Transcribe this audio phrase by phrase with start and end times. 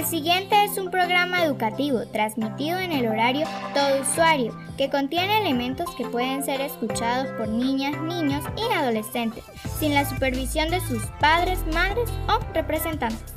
[0.00, 5.94] El siguiente es un programa educativo transmitido en el horario todo usuario que contiene elementos
[5.94, 9.44] que pueden ser escuchados por niñas, niños y adolescentes
[9.78, 13.34] sin la supervisión de sus padres, madres o representantes.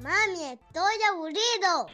[0.00, 1.88] Mami, estoy aburrido.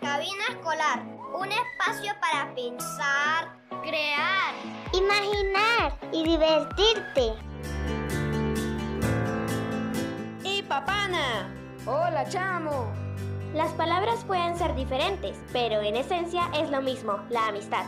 [0.00, 4.54] Cabina escolar, un espacio para pensar, crear,
[4.92, 7.34] imaginar y divertirte.
[10.44, 11.48] ¡Y papana!
[11.86, 12.92] ¡Hola, chamo!
[13.54, 17.84] Las palabras pueden ser diferentes, pero en esencia es lo mismo, la amistad.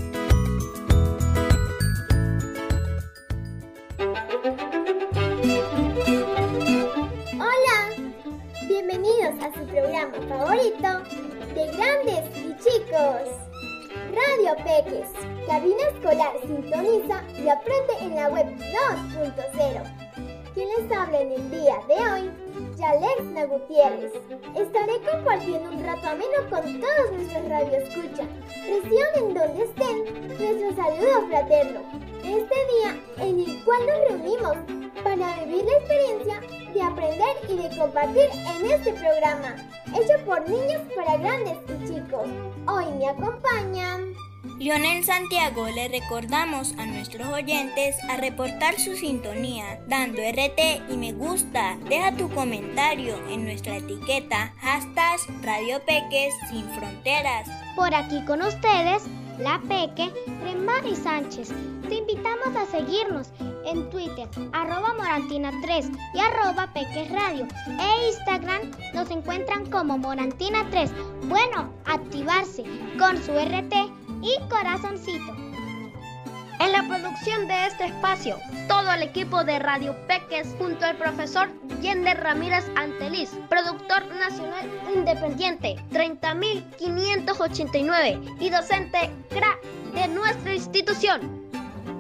[7.35, 7.89] Hola,
[8.69, 10.89] bienvenidos a su programa favorito
[11.55, 13.29] de grandes y chicos.
[14.15, 15.09] Radio Peques,
[15.47, 20.02] cabina escolar sintoniza y aprende en la web 2.0.
[20.55, 22.31] Quien les habla en el día de hoy,
[22.77, 24.13] Yalexna Gutiérrez.
[24.55, 28.27] Estaré compartiendo un rato ameno con todos nuestros radioescuchas.
[28.45, 31.81] Presionen donde estén nuestro saludo fraterno.
[32.19, 34.57] Este día en el cual nos reunimos
[35.03, 36.41] para vivir la experiencia
[36.75, 39.57] de aprender y de compartir en este programa,
[39.89, 42.29] hecho por niños para grandes y chicos.
[42.67, 44.15] Hoy me acompañan.
[44.59, 51.13] Lionel Santiago le recordamos a nuestros oyentes a reportar su sintonía dando RT y me
[51.13, 51.77] gusta.
[51.89, 57.49] Deja tu comentario en nuestra etiqueta hashtag Radio Peques sin fronteras.
[57.77, 59.05] Por aquí con ustedes,
[59.39, 61.51] La Peque, Remari Sánchez.
[61.89, 63.31] Te invitamos a seguirnos
[63.65, 67.47] en Twitter, arroba Morantina3 y arroba Peques Radio.
[67.69, 70.91] E Instagram nos encuentran como Morantina3.
[71.29, 72.65] Bueno, activarse
[72.99, 75.37] con su RT y corazoncito.
[76.61, 78.39] En la producción de este espacio,
[78.69, 81.49] todo el equipo de Radio Peques junto al profesor
[81.81, 89.59] Yender Ramírez Anteliz, productor nacional independiente 30589 y docente CRA
[89.93, 91.51] de nuestra institución.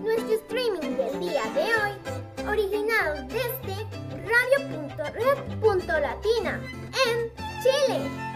[0.04, 1.90] Nuestro streaming del día de hoy,
[2.48, 3.84] originado desde
[5.02, 6.60] radio.red.latina
[7.06, 7.16] en
[7.62, 8.31] Chile.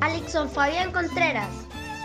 [0.00, 1.50] Alixon Fabián Contreras,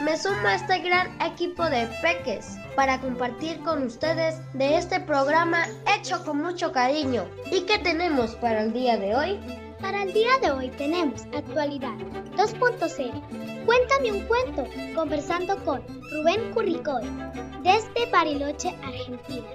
[0.04, 5.68] me sumo a este gran equipo de peques para compartir con ustedes de este programa
[5.96, 7.30] hecho con mucho cariño.
[7.52, 9.40] ¿Y qué tenemos para el día de hoy?
[9.86, 11.94] Para el día de hoy tenemos Actualidad
[12.36, 13.66] 2.0.
[13.68, 14.66] Cuéntame un cuento,
[14.96, 15.80] conversando con
[16.12, 17.04] Rubén Curricoy,
[17.62, 19.46] desde Bariloche, Argentina.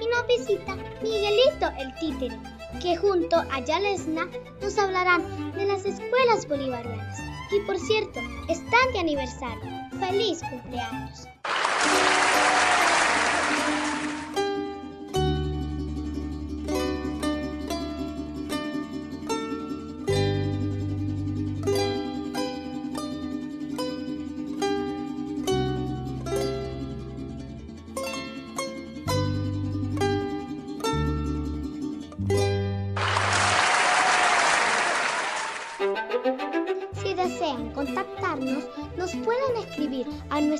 [0.00, 2.38] Y nos visita Miguelito el Títere,
[2.80, 4.28] que junto a Yalesna
[4.62, 7.18] nos hablarán de las escuelas bolivarianas.
[7.50, 9.72] Y por cierto, están de aniversario.
[9.98, 11.26] ¡Feliz cumpleaños!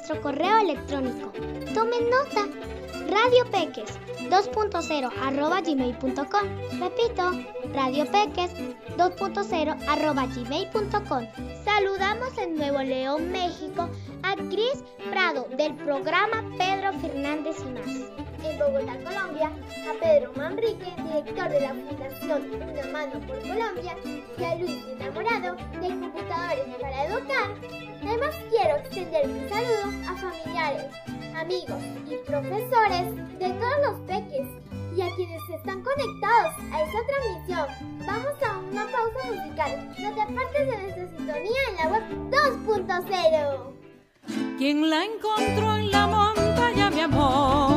[0.05, 1.33] Nuestro correo electrónico.
[1.73, 2.47] Tomen nota.
[3.09, 3.99] Radiopeques
[4.29, 6.79] 2.0 arroba gmail.com.
[6.79, 7.31] Repito,
[7.73, 8.53] radiopeques
[8.99, 11.27] 2.0 arroba gmail.com.
[11.65, 13.89] Saludamos en Nuevo León, México,
[14.23, 18.24] a Cris Prado del programa Pedro Fernández y más.
[18.45, 19.51] En Bogotá, Colombia,
[19.89, 23.97] a Pedro Manrique, director de la Fundación Una Mano por Colombia,
[24.39, 27.49] y a Luis Enamorado, de Computadores para Educar.
[28.03, 30.93] Además, quiero extender mi saludo a familiares,
[31.35, 34.47] amigos y profesores de todos los peques
[34.95, 37.67] y a quienes están conectados a esta transmisión.
[38.07, 39.95] Vamos a una pausa musical.
[39.99, 43.75] No te apartes de nuestra sintonía en la web 2.0.
[44.59, 47.74] Quien la encontró en la montaña, mi amor,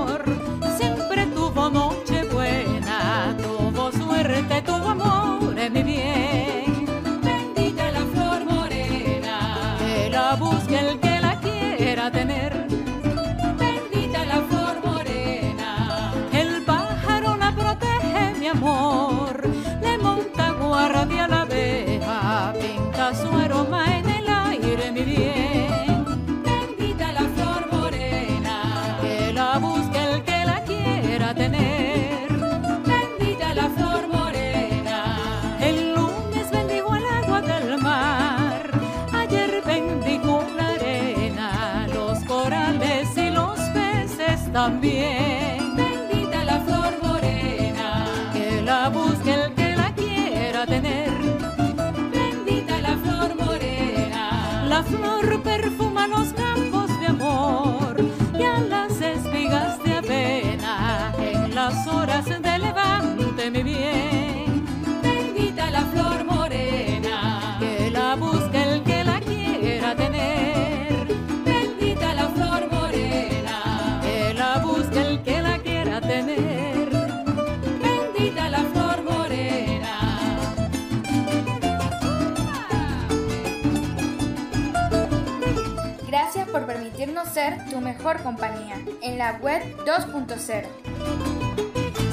[87.38, 90.66] ser tu mejor compañía en la web 2.0.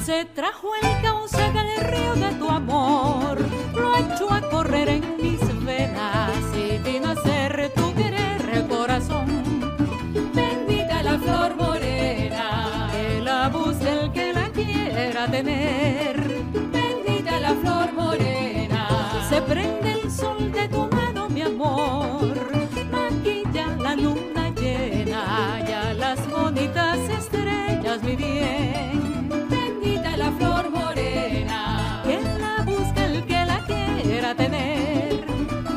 [0.04, 3.38] Se trajo el cauce del río de tu amor,
[3.74, 5.33] lo echó a correr en mis
[28.04, 35.24] Bendita la flor morena, que la busque el que la quiera tener.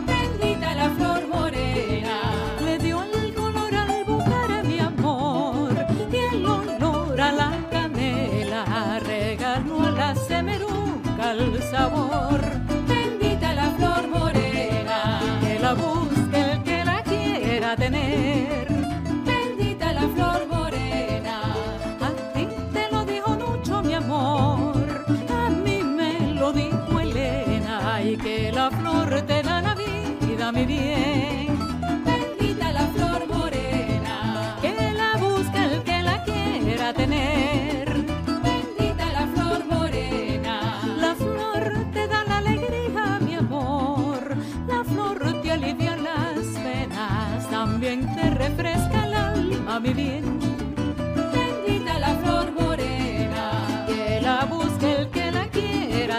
[0.06, 2.19] Bendita la flor morena,
[2.65, 5.71] le dio el color al bucar mi amor
[6.12, 12.46] y el olor a la canela, regaló a la semeruca el sabor.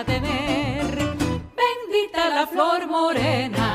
[0.08, 0.87] Tener.
[1.60, 3.69] Bendita la flor morena.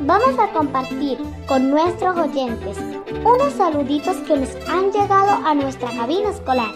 [0.00, 2.78] Vamos a compartir con nuestros oyentes
[3.24, 6.72] unos saluditos que nos han llegado a nuestra cabina escolar.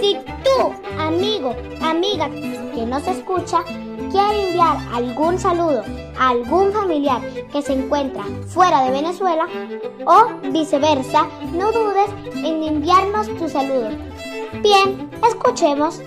[0.00, 2.28] Si tú, amigo, amiga
[2.74, 3.64] que nos escucha,
[4.10, 5.82] quiere enviar algún saludo
[6.18, 7.20] a algún familiar
[7.52, 9.46] que se encuentra fuera de Venezuela
[10.06, 13.90] o viceversa, no dudes en enviarnos tu saludo.
[14.52, 16.00] Bien, escuchemos.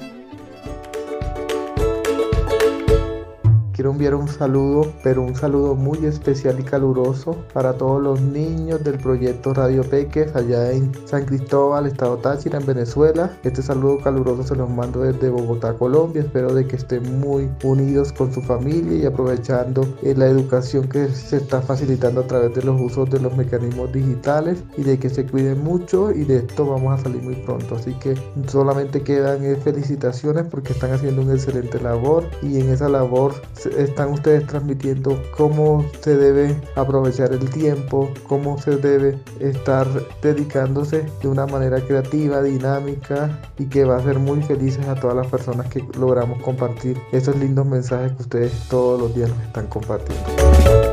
[3.81, 8.83] Quiero enviar un saludo, pero un saludo muy especial y caluroso para todos los niños
[8.83, 13.35] del proyecto Radio Peques allá en San Cristóbal, Estado Táchira, en Venezuela.
[13.41, 16.21] Este saludo caluroso se los mando desde Bogotá, Colombia.
[16.21, 21.09] Espero de que estén muy unidos con su familia y aprovechando eh, la educación que
[21.09, 25.09] se está facilitando a través de los usos de los mecanismos digitales y de que
[25.09, 27.77] se cuiden mucho y de esto vamos a salir muy pronto.
[27.77, 28.13] Así que
[28.45, 33.33] solamente quedan eh, felicitaciones porque están haciendo una excelente labor y en esa labor
[33.77, 39.87] están ustedes transmitiendo cómo se debe aprovechar el tiempo, cómo se debe estar
[40.21, 45.15] dedicándose de una manera creativa, dinámica y que va a hacer muy felices a todas
[45.15, 49.67] las personas que logramos compartir esos lindos mensajes que ustedes todos los días nos están
[49.67, 50.90] compartiendo.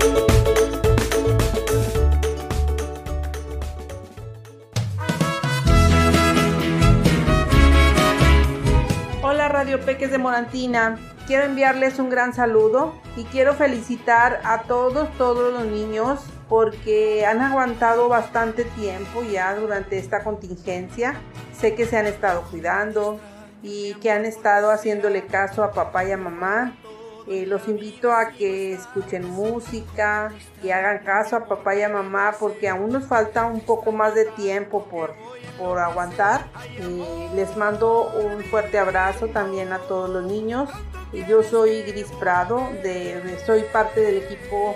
[10.19, 17.27] Morantina, quiero enviarles un gran saludo y quiero felicitar a todos, todos los niños porque
[17.27, 21.15] han aguantado bastante tiempo ya durante esta contingencia.
[21.59, 23.21] Sé que se han estado cuidando
[23.63, 26.75] y que han estado haciéndole caso a papá y a mamá
[27.30, 30.32] Eh, los invito a que escuchen música,
[30.62, 34.14] que hagan caso a papá y a mamá porque aún nos falta un poco más
[34.14, 35.14] de tiempo por,
[35.58, 36.47] por aguantar.
[36.78, 40.70] Eh, les mando un fuerte abrazo también a todos los niños.
[41.28, 44.75] Yo soy Gris Prado, de, soy parte del equipo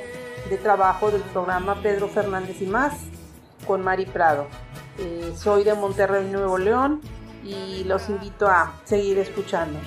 [0.50, 2.94] de trabajo del programa Pedro Fernández y más
[3.66, 4.46] con Mari Prado.
[4.98, 7.00] Eh, soy de Monterrey, Nuevo León
[7.44, 9.78] y los invito a seguir escuchando.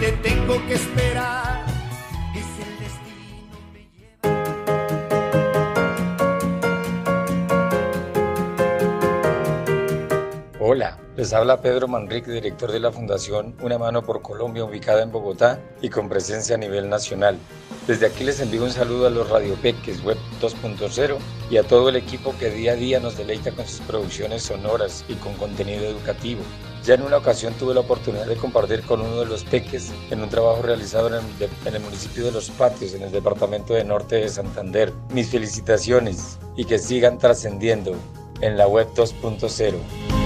[0.00, 1.65] te tengo que esperar.
[10.68, 15.12] Hola, les habla Pedro Manrique, director de la Fundación Una Mano por Colombia, ubicada en
[15.12, 17.38] Bogotá y con presencia a nivel nacional.
[17.86, 21.18] Desde aquí les envío un saludo a los Radio Peques Web 2.0
[21.50, 25.04] y a todo el equipo que día a día nos deleita con sus producciones sonoras
[25.06, 26.40] y con contenido educativo.
[26.82, 30.20] Ya en una ocasión tuve la oportunidad de compartir con uno de los peques en
[30.20, 33.84] un trabajo realizado en el, en el municipio de Los Patios, en el departamento de
[33.84, 34.92] Norte de Santander.
[35.10, 37.94] Mis felicitaciones y que sigan trascendiendo
[38.40, 40.25] en la Web 2.0.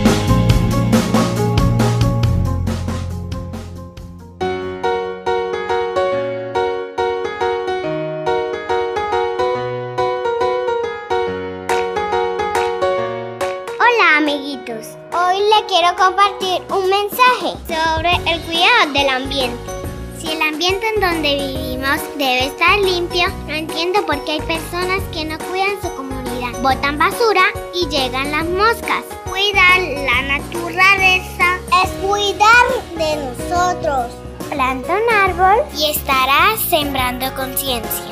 [19.41, 19.73] ambiente.
[20.19, 25.03] Si el ambiente en donde vivimos debe estar limpio, no entiendo por qué hay personas
[25.13, 26.61] que no cuidan su comunidad.
[26.61, 27.45] Botan basura
[27.75, 29.05] y llegan las moscas.
[29.29, 32.67] Cuidar la naturaleza es cuidar
[32.97, 34.13] de nosotros.
[34.51, 38.05] Planta un árbol y estarás sembrando conciencia.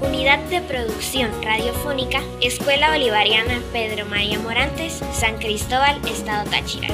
[0.00, 6.88] Unidad de Producción Radiofónica, Escuela Bolivariana Pedro María Morantes, San Cristóbal, Estado Táchira.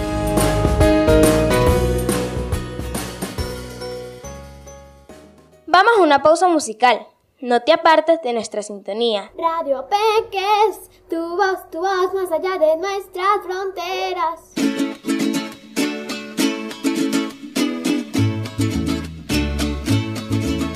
[5.82, 7.06] Vamos a una pausa musical.
[7.40, 9.32] No te apartes de nuestra sintonía.
[9.38, 14.40] Radio Peques, tu voz, tu voz más allá de nuestras fronteras.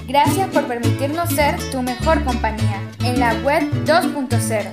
[0.08, 4.70] Gracias por permitirnos ser tu mejor compañía en la web 2.0.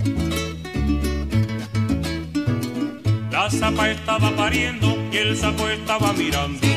[3.32, 6.72] La zapa estaba pariendo y el sapo estaba mirando.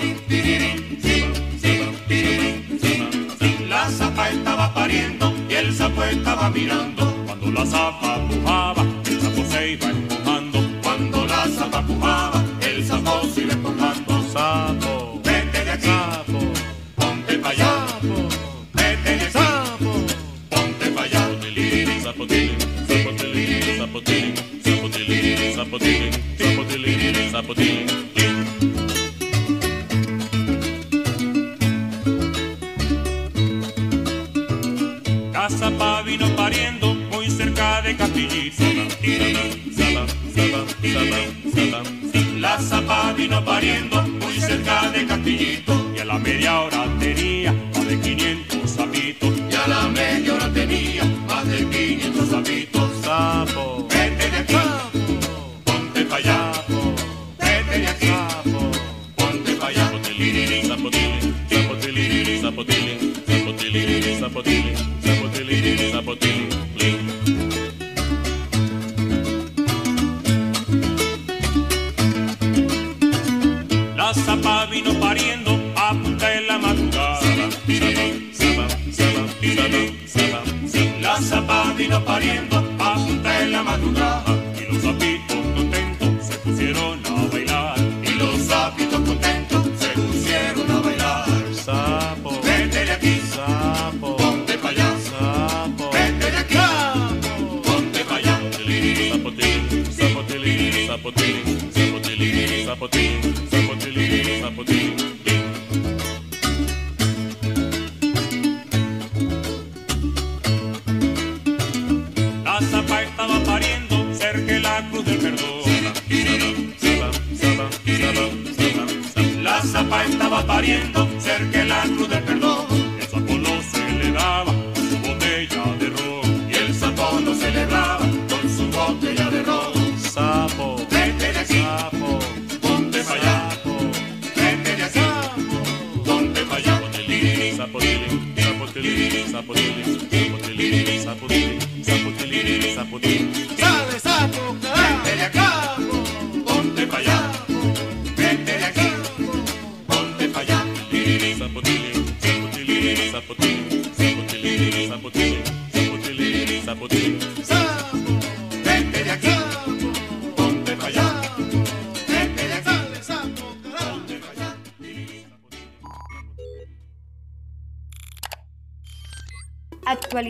[4.25, 7.05] Zapa estaba pariendo y el sapo estaba mirando.
[7.27, 8.74] Cuando la zapa pujaba,
[42.41, 46.87] La zapa vino pariendo muy cerca de Castillito y a la media hora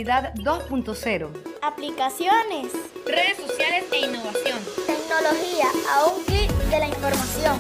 [0.07, 1.31] Actualidad 2.0.
[1.63, 2.73] Aplicaciones.
[3.07, 4.59] Redes sociales e innovación.
[4.87, 7.59] Tecnología a un clic de la información.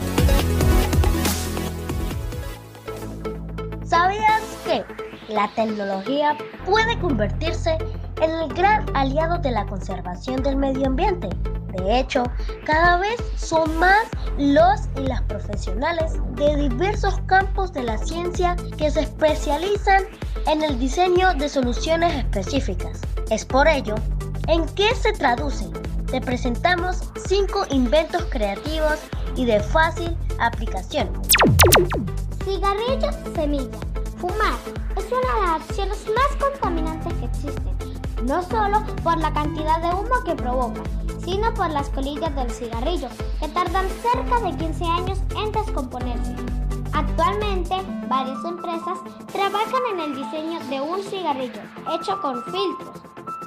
[3.86, 4.84] ¿Sabías que
[5.32, 6.36] la tecnología
[6.66, 7.78] puede convertirse
[8.20, 11.30] en el gran aliado de la conservación del medio ambiente?
[11.78, 12.24] De hecho,
[12.64, 18.90] cada vez son más los y las profesionales de diversos campos de la ciencia que
[18.90, 20.04] se especializan
[20.46, 23.00] en el diseño de soluciones específicas.
[23.30, 23.94] Es por ello,
[24.48, 25.66] ¿en qué se traduce?
[26.10, 28.98] Te presentamos cinco inventos creativos
[29.36, 31.08] y de fácil aplicación.
[32.44, 33.78] Cigarrillos semilla.
[34.18, 34.54] Fumar
[34.96, 39.88] es una de las acciones más contaminantes que existen, no solo por la cantidad de
[39.88, 40.82] humo que provoca,
[41.24, 43.08] sino por las colillas del cigarrillo,
[43.40, 46.63] que tardan cerca de 15 años en descomponerse.
[46.94, 47.74] Actualmente,
[48.08, 48.98] varias empresas
[49.32, 51.60] trabajan en el diseño de un cigarrillo
[51.92, 53.02] hecho con filtros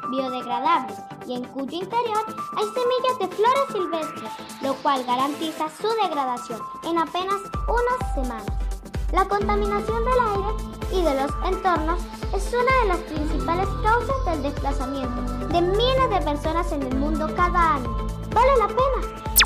[0.10, 2.26] biodegradables y en cuyo interior
[2.58, 8.68] hay semillas de flores silvestres, lo cual garantiza su degradación en apenas unas semanas.
[9.14, 12.02] La contaminación del aire y de los entornos
[12.36, 17.30] es una de las principales causas del desplazamiento de miles de personas en el mundo
[17.36, 17.96] cada año.
[18.34, 19.37] ¿Vale la pena?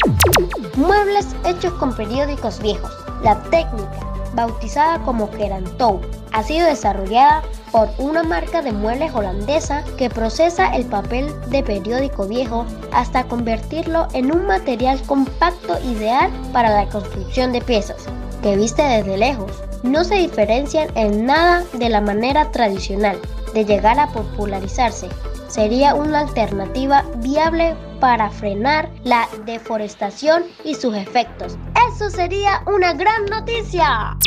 [0.75, 2.91] Muebles hechos con periódicos viejos.
[3.23, 3.99] La técnica,
[4.33, 10.85] bautizada como Kerantou, ha sido desarrollada por una marca de muebles holandesa que procesa el
[10.85, 17.61] papel de periódico viejo hasta convertirlo en un material compacto ideal para la construcción de
[17.61, 18.05] piezas,
[18.41, 19.51] que viste desde lejos.
[19.83, 23.19] No se diferencian en nada de la manera tradicional
[23.53, 25.09] de llegar a popularizarse.
[25.51, 31.57] Sería una alternativa viable para frenar la deforestación y sus efectos.
[31.93, 34.17] ¡Eso sería una gran noticia!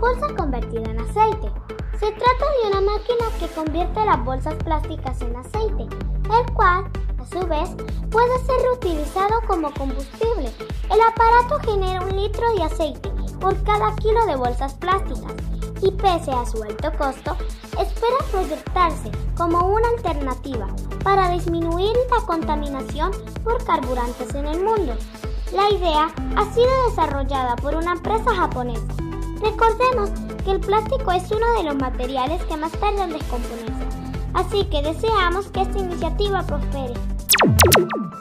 [0.00, 1.50] Bolsa convertida en aceite.
[1.98, 6.84] Se trata de una máquina que convierte las bolsas plásticas en aceite, el cual,
[7.18, 7.70] a su vez,
[8.08, 10.52] puede ser reutilizado como combustible.
[10.88, 15.34] El aparato genera un litro de aceite por cada kilo de bolsas plásticas
[15.82, 17.36] y pese a su alto costo,
[17.78, 20.66] espera proyectarse como una alternativa
[21.02, 23.12] para disminuir la contaminación
[23.44, 24.94] por carburantes en el mundo.
[25.52, 28.84] La idea ha sido desarrollada por una empresa japonesa.
[29.40, 30.10] Recordemos
[30.44, 33.86] que el plástico es uno de los materiales que más tarda en descomponerse,
[34.34, 36.94] así que deseamos que esta iniciativa prospere.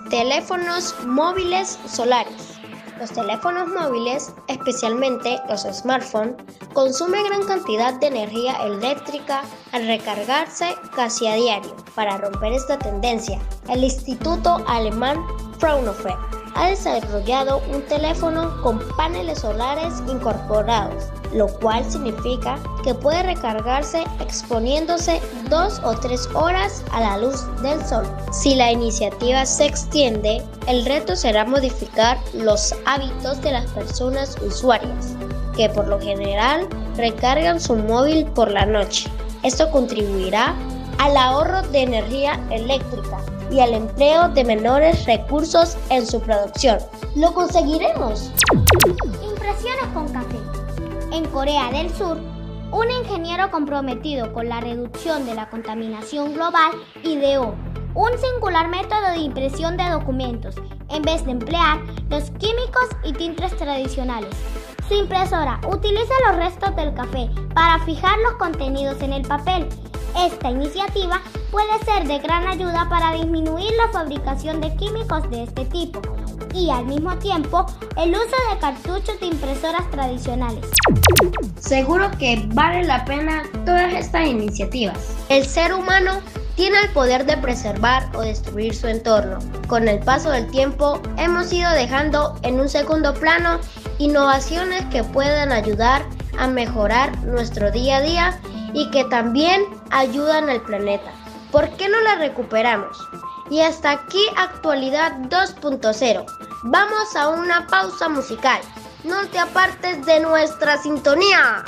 [0.09, 2.56] Teléfonos móviles solares.
[2.99, 6.35] Los teléfonos móviles, especialmente los smartphones,
[6.73, 11.75] consumen gran cantidad de energía eléctrica al recargarse casi a diario.
[11.93, 15.23] Para romper esta tendencia, el Instituto Alemán
[15.59, 16.15] Fraunhofer
[16.57, 25.21] ha desarrollado un teléfono con paneles solares incorporados, lo cual significa que puede recargarse exponiéndose
[25.49, 28.05] dos o tres horas a la luz del sol.
[28.31, 35.15] Si la iniciativa se extiende, el reto será modificar los hábitos de las personas usuarias,
[35.55, 39.09] que por lo general recargan su móvil por la noche.
[39.43, 40.55] Esto contribuirá
[40.97, 43.19] al ahorro de energía eléctrica
[43.51, 46.79] y al empleo de menores recursos en su producción.
[47.15, 48.31] ¡Lo conseguiremos!
[49.23, 50.37] Impresiones con café.
[51.11, 52.17] En Corea del Sur,
[52.71, 56.71] un ingeniero comprometido con la reducción de la contaminación global
[57.03, 57.55] ideó
[57.97, 60.55] un singular método de impresión de documentos
[60.89, 61.79] en vez de emplear
[62.09, 64.35] los químicos y tintes tradicionales.
[64.87, 69.67] Su impresora utiliza los restos del café para fijar los contenidos en el papel.
[70.17, 75.65] Esta iniciativa puede ser de gran ayuda para disminuir la fabricación de químicos de este
[75.65, 76.01] tipo
[76.55, 80.65] y al mismo tiempo el uso de cartuchos de impresoras tradicionales.
[81.59, 84.97] Seguro que vale la pena todas estas iniciativas.
[85.29, 86.21] El ser humano
[86.55, 89.37] tiene el poder de preservar o destruir su entorno.
[89.67, 93.59] Con el paso del tiempo hemos ido dejando en un segundo plano
[93.99, 96.03] innovaciones que puedan ayudar
[96.39, 98.39] a mejorar nuestro día a día
[98.73, 101.11] y que también ayudan al planeta.
[101.51, 102.97] ¿Por qué no la recuperamos?
[103.49, 106.25] Y hasta aquí actualidad 2.0.
[106.63, 108.59] Vamos a una pausa musical.
[109.03, 111.63] No te apartes de nuestra sintonía.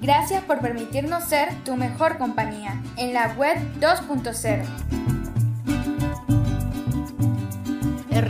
[0.00, 4.99] Gracias por permitirnos ser tu mejor compañía en la web 2.0.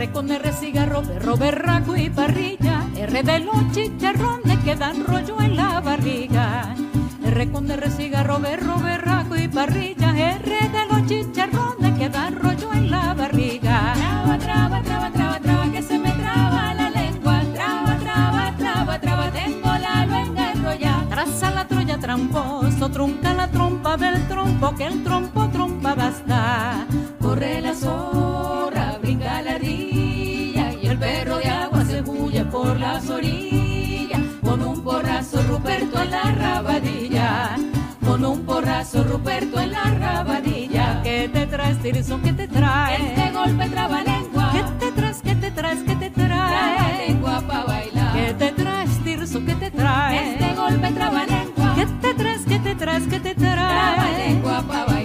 [0.01, 2.87] R con R cigarro, berro, berraco y parrilla.
[2.95, 6.75] R de los chicharrones que dan rollo en la barriga.
[7.23, 10.09] R con R cigarro, berro, berraco y parrilla.
[10.37, 13.93] R de los chicharrones que dan rollo en la barriga.
[13.93, 17.39] Traba, traba, traba, traba, traba, que se me traba la lengua.
[17.53, 21.05] Traba, traba, traba, traba, tengo la luenga enrollada.
[21.09, 26.87] Traza la troya tramposo, trunca la trompa del trompo, que el trompo trompa basta.
[27.21, 27.70] Corre la
[33.01, 34.21] las orillas.
[34.41, 37.55] Con un porrazo Ruperto en la rabadilla,
[38.05, 41.01] con un porrazo Ruperto en la rabadilla.
[41.03, 42.21] ¿Qué te traes, Tirso?
[42.21, 42.99] ¿Qué te traes?
[43.01, 44.51] Este golpe traba lengua.
[44.51, 45.21] ¿Qué te traes?
[45.21, 45.79] ¿Qué te traes?
[45.83, 46.75] ¿Qué te traes?
[46.75, 48.13] Traba lengua pa' bailar.
[48.13, 49.45] ¿Qué te traes, Tirso?
[49.45, 50.33] ¿Qué te traes?
[50.33, 51.75] Este golpe traba lengua.
[51.75, 52.41] ¿Qué te traes?
[52.45, 53.03] ¿Qué te traes?
[53.03, 53.95] ¿Qué te traes?
[53.95, 55.00] Traba lengua pa' bailar.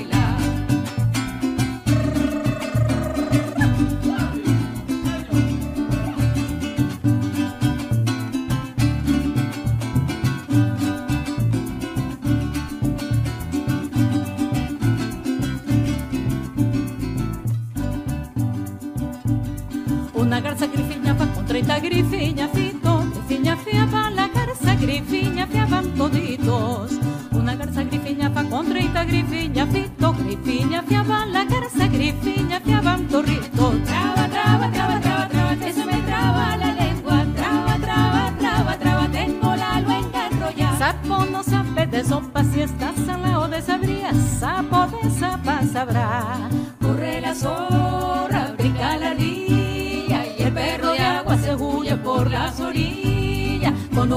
[20.58, 25.90] Garza grifiña va con 30 grifiñas fito, grifiña fia va la garza grifiña fia van
[25.90, 26.92] toditos.
[27.32, 32.80] Una garza grifiña va con 30 grifiña fito, grifiña fia va la garza grifiña fia
[32.80, 33.74] van torritos.
[33.84, 37.26] Traba, traba, traba, traba, traba, se me traba la lengua.
[37.36, 40.78] Traba, traba, traba, traba, tengo la luenga enrollada.
[40.78, 46.45] Sapo no sabe de sopa si está salado o desabría, sapo de sapa sabrá.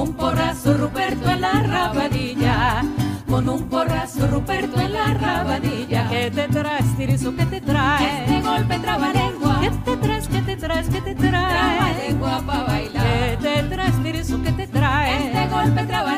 [0.02, 2.84] Un porrazo Ruperto en la rabadilla,
[3.30, 6.08] con un porrazo Ruperto en la rabadilla.
[6.10, 7.36] ¿Qué te traes, Tirizo?
[7.36, 8.30] ¿Qué te traes?
[8.30, 9.60] Este golpe traba lengua.
[9.62, 10.28] ¿Qué te traes?
[10.28, 10.90] ¿Qué te traes?
[10.90, 11.78] ¿Qué te traes?
[11.78, 13.06] Traba lengua pa' bailar.
[13.06, 14.42] ¿Qué te traes, Tirizo?
[14.42, 15.26] ¿Qué te traes?
[15.26, 16.18] Este golpe traba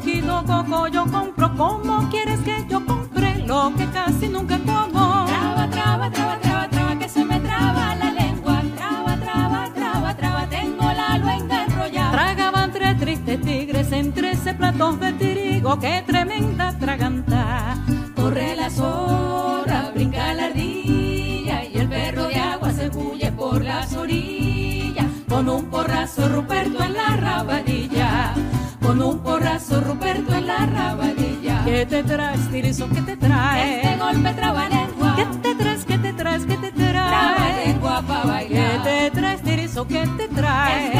[0.00, 1.56] como coco, yo compro.
[1.56, 5.26] Como quieres que yo compre lo que casi nunca como.
[5.26, 8.62] Traba, traba, traba, traba, traba, que se me traba la lengua.
[8.76, 12.12] Traba, traba, traba, traba, tengo la luenga enrollada.
[12.12, 15.78] Tragaban tres tristes tigres en trece platos de trigo.
[15.78, 17.76] Qué tremenda traganta.
[18.16, 23.94] Corre la zorra, brinca la ardilla y el perro de agua se huye por las
[23.94, 25.06] orillas.
[25.28, 28.34] Con un porrazo Ruperto en la rabadilla,
[28.80, 29.33] con un porrazo
[30.58, 31.62] la rabadilla.
[31.64, 32.88] ¿Qué te traes, Tirizo?
[32.88, 33.84] ¿Qué te traes?
[33.84, 35.16] Este golpe traba lengua.
[35.16, 35.84] ¿Qué te traes?
[35.84, 36.44] ¿Qué te traes?
[36.46, 36.92] ¿Qué te traes?
[36.92, 38.82] Traba lengua pa' bailar.
[38.82, 39.86] ¿Qué te traes, Tirizo?
[39.86, 40.93] ¿Qué te traes?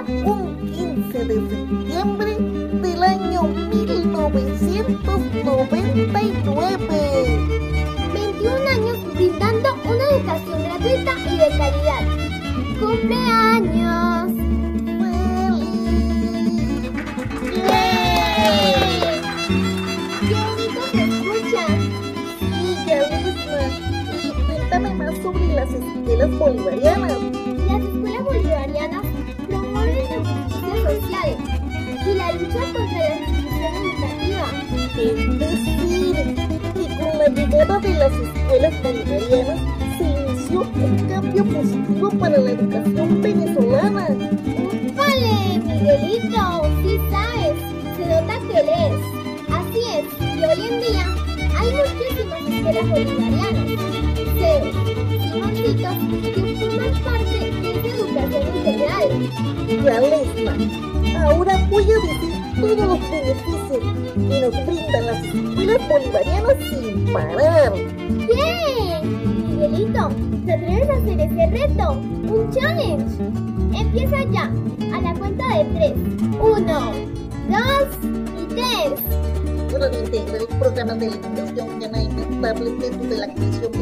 [0.00, 2.09] Fue creada un 15 de septiembre
[59.84, 61.24] La.
[61.24, 63.78] Ahora voy a decir todos los beneficios
[64.14, 67.72] que nos brindan las escuelas bolivarianas sin parar.
[68.08, 69.48] ¡Bien!
[69.48, 70.10] Miguelito,
[70.44, 71.92] ¿te atreves a hacer ese reto?
[71.92, 73.10] ¡Un challenge!
[73.78, 74.52] Empieza ya,
[74.94, 75.92] a la cuenta de tres.
[76.40, 76.92] Uno,
[77.48, 77.88] dos
[78.38, 79.80] y tres.
[79.80, 83.72] Radio Integral, programa de alimentación llana inestable dentro de la Comisión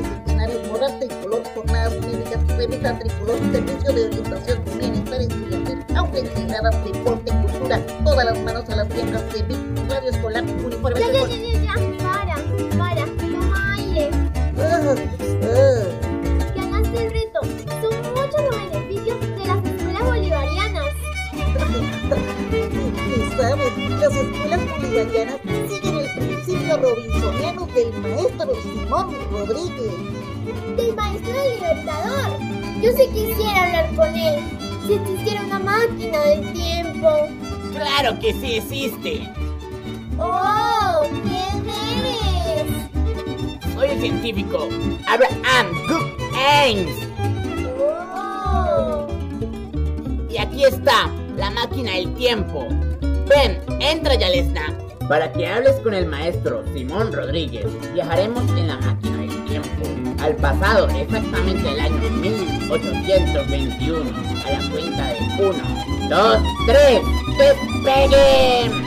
[52.28, 54.76] Ven, entra Yalesna.
[55.08, 57.64] Para que hables con el maestro Simón Rodríguez,
[57.94, 59.68] viajaremos en la máquina del tiempo
[60.22, 64.10] al pasado, exactamente el año 1821,
[64.44, 65.54] a la cuenta de 1,
[66.10, 67.00] 2, 3,
[67.38, 68.77] ¡despeguen!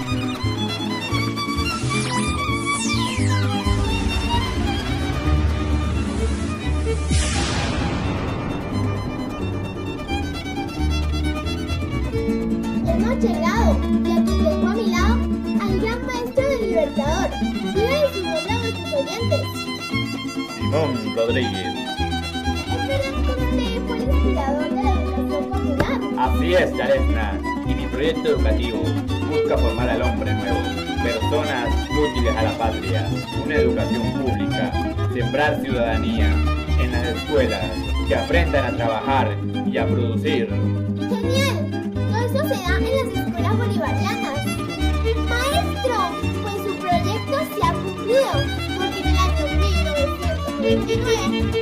[26.17, 27.39] Así es, Yaresna.
[27.65, 28.81] Y mi proyecto educativo
[29.29, 30.59] busca formar al hombre nuevo,
[31.01, 33.09] personas útiles a la patria,
[33.45, 34.73] una educación pública,
[35.13, 36.33] sembrar ciudadanía
[36.81, 37.61] en las escuelas,
[38.09, 40.80] que aprendan a trabajar y a producir.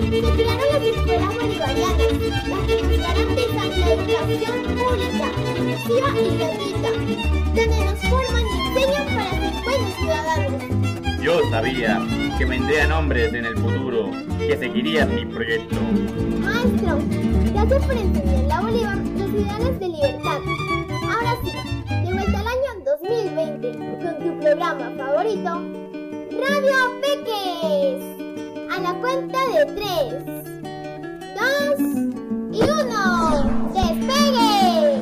[0.10, 2.12] 1929 se crearon las escuelas bolivarianas,
[2.50, 6.90] las que garantizan la educación pública, inclusiva y gratuita,
[7.54, 10.64] donde nos forman y enseñan para ser buenos ciudadanos.
[11.22, 12.02] Yo sabía
[12.38, 15.76] que vendrían hombres en el futuro que seguirían mi proyecto.
[16.42, 16.98] Maestro,
[17.54, 20.40] gracias por enseñarle a Bolívar los ideales de libertad.
[21.04, 21.52] Ahora sí,
[22.04, 25.62] de vuelta al año 2020 con tu programa favorito,
[26.32, 28.29] Radio Peques.
[28.80, 29.84] A la cuenta de 3,
[31.36, 31.80] 2
[32.54, 32.72] y 1.
[33.74, 35.02] ¡Despegue!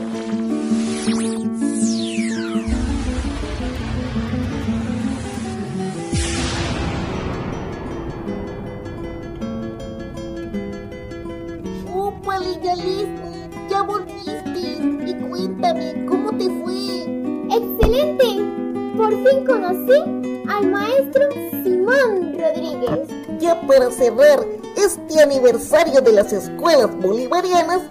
[11.94, 13.30] ¡Úpale, Yalisna!
[13.70, 14.64] ¡Ya volviste!
[15.06, 17.04] Y cuéntame, ¿cómo te fue?
[17.56, 18.28] ¡Excelente!
[18.98, 20.00] Por fin conocí
[20.50, 21.30] al maestro
[21.64, 22.97] Simón Rodríguez.
[23.40, 24.46] Ya para cerrar
[24.76, 27.82] este aniversario de las escuelas bolivarianas,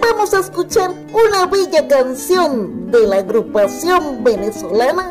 [0.00, 5.10] vamos a escuchar una bella canción de la agrupación venezolana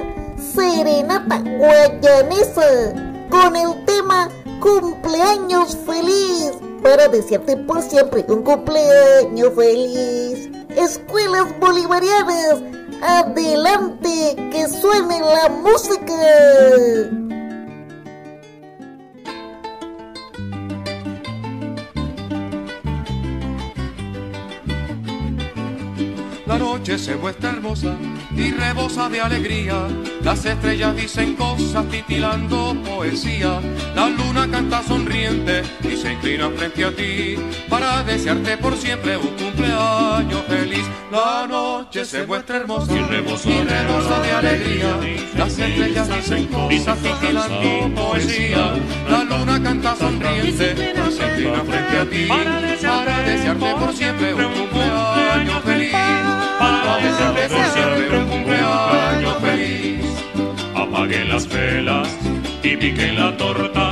[0.55, 2.93] Serenata Guayanesa
[3.29, 4.29] con el tema
[4.59, 6.51] Cumpleaños Feliz
[6.81, 10.49] para desearte por siempre un cumpleaños feliz.
[10.75, 12.61] Escuelas bolivarianas,
[13.01, 17.22] adelante, que suene la música.
[26.53, 27.95] La noche se muestra hermosa
[28.37, 29.87] y rebosa de alegría.
[30.23, 33.59] Las estrellas dicen cosas titilando poesía.
[33.95, 37.37] La luna canta sonriente y se inclina frente a ti
[37.67, 40.85] para desearte por siempre un cumpleaños feliz.
[41.11, 44.95] La noche se muestra hermosa y rebosa, de alegría.
[45.35, 48.73] Las estrellas dicen cosas titilando poesía.
[49.09, 54.53] La luna canta sonriente y se inclina frente a ti para desearte por siempre un
[54.53, 56.42] cumpleaños feliz
[56.83, 60.05] por siempre un cumpleaños feliz.
[60.75, 62.09] Apaguen las velas
[62.61, 63.91] y piquen la torta,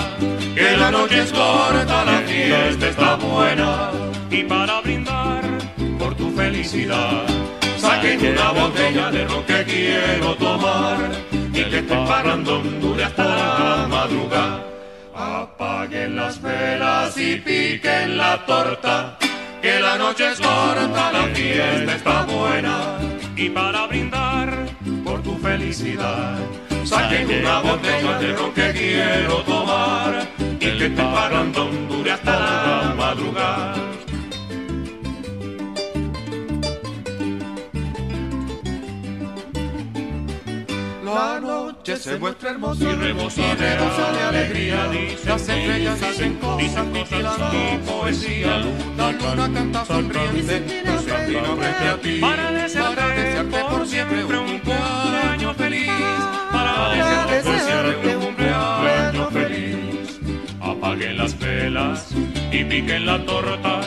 [0.56, 3.91] que que la noche es corta, la fiesta está buena.
[4.30, 5.43] Y para brindar
[5.99, 7.25] por tu felicidad,
[7.77, 10.99] saquen una botella de ron que quiero tomar
[11.54, 14.65] y que este parrandón dure hasta la madrugada.
[15.13, 19.17] Apaguen las velas y piquen la torta,
[19.62, 22.97] que la noche es corta, la fiesta está buena.
[23.36, 24.65] Y para brindar
[25.04, 26.38] por tu felicidad,
[26.84, 30.28] saquen una botella de ron que quiero tomar
[30.60, 34.00] y que este parrandón dure hasta la madrugada.
[41.13, 44.89] La noche se muestra hermosa y rebosa de alegría,
[45.26, 46.86] las estrellas hacen cosas
[47.52, 48.63] y poesía,
[48.95, 50.84] la luna canta sonriente,
[51.28, 55.91] y no frente a ti, para desearte por siempre un cumpleaños feliz,
[56.50, 60.19] para desearte un cumpleaños feliz.
[60.62, 62.08] Apaguen las velas
[62.54, 63.82] y piquen la torta,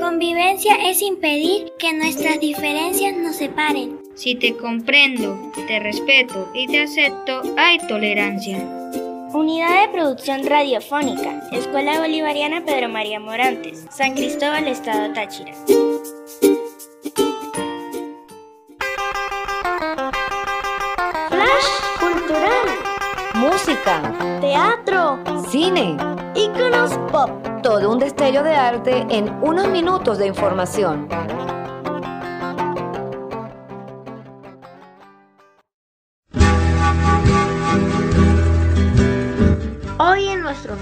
[0.00, 4.03] Convivencia es impedir que nuestras diferencias nos separen.
[4.14, 8.58] Si te comprendo, te respeto y te acepto, hay tolerancia.
[9.32, 15.52] Unidad de Producción Radiofónica, Escuela Bolivariana Pedro María Morantes, San Cristóbal, Estado Táchira.
[21.28, 22.68] Flash cultural.
[23.34, 24.38] Música.
[24.40, 25.18] Teatro.
[25.50, 25.96] Cine.
[26.36, 27.30] Iconos pop.
[27.64, 31.08] Todo un destello de arte en unos minutos de información.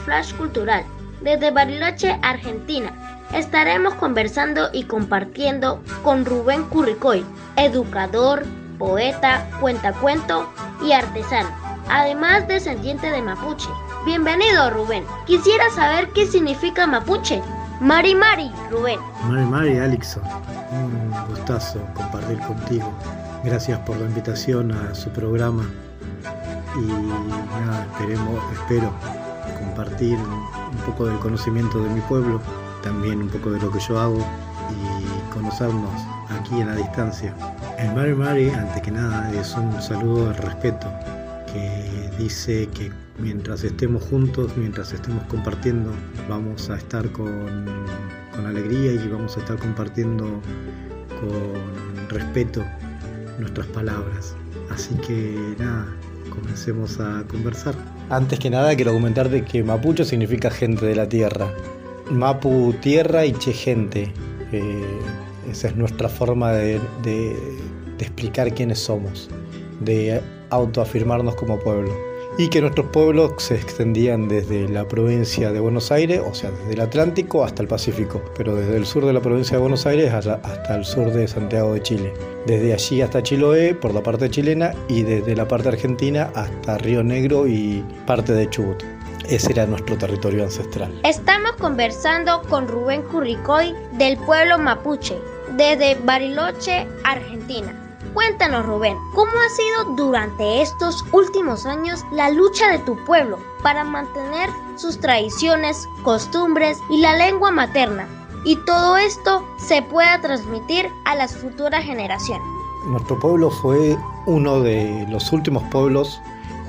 [0.05, 0.85] Flash Cultural,
[1.23, 2.93] desde Bariloche, Argentina,
[3.33, 7.25] estaremos conversando y compartiendo con Rubén Curricoy,
[7.57, 8.45] educador,
[8.79, 10.49] poeta, cuentacuento
[10.85, 11.51] y artesano,
[11.88, 13.69] además descendiente de mapuche.
[14.05, 17.41] Bienvenido Rubén, quisiera saber qué significa mapuche.
[17.81, 19.01] Mari Mari, Rubén.
[19.29, 20.23] Mari Mari, Alixon,
[20.73, 22.93] un gustazo compartir contigo.
[23.45, 25.65] Gracias por la invitación a su programa
[26.77, 28.93] y nada, esperemos, espero
[29.73, 32.41] compartir un poco del conocimiento de mi pueblo,
[32.83, 34.19] también un poco de lo que yo hago
[34.71, 35.91] y conocernos
[36.29, 37.35] aquí en la distancia.
[37.79, 40.93] El Mari Mari, antes que nada, es un saludo de respeto
[41.47, 45.91] que dice que mientras estemos juntos, mientras estemos compartiendo,
[46.29, 47.65] vamos a estar con,
[48.35, 50.27] con alegría y vamos a estar compartiendo
[51.19, 52.63] con respeto
[53.39, 54.37] nuestras palabras.
[54.71, 55.87] Así que nada,
[56.35, 57.75] comencemos a conversar.
[58.11, 61.53] Antes que nada quiero comentarte que Mapucho significa gente de la tierra.
[62.11, 64.12] Mapu tierra y Che gente.
[64.53, 64.99] Eh,
[65.51, 66.81] esa es nuestra forma de,
[67.99, 69.31] explicar quiénes somos,
[69.81, 71.92] de autoafirmarnos como pueblo.
[72.38, 76.73] Y que nuestros pueblos se extendían desde la provincia de Buenos Aires, o sea, desde
[76.73, 80.12] el Atlántico hasta el Pacífico, pero desde el sur de la provincia de Buenos Aires
[80.12, 82.14] hasta, el sur de Santiago de Chile.
[82.47, 87.05] Desde allí hasta Chiloé, por la parte chilena, y desde la parte argentina hasta Río
[87.05, 88.83] Negro y parte de Chubut.
[89.28, 90.93] Ese era nuestro territorio ancestral.
[91.05, 95.16] Estamos conversando con Rubén Curricoy del pueblo mapuche,
[95.57, 97.82] desde Bariloche, Argentina.
[98.15, 103.85] Cuéntanos, Rubén, ¿cómo ha sido durante estos últimos años la lucha de tu pueblo para
[103.85, 108.07] mantener sus tradiciones, costumbres y la lengua materna?
[108.45, 112.47] Y todo esto se pueda transmitir a las futuras generaciones.
[112.87, 113.97] Nuestro pueblo fue
[114.27, 116.21] uno de los últimos pueblos,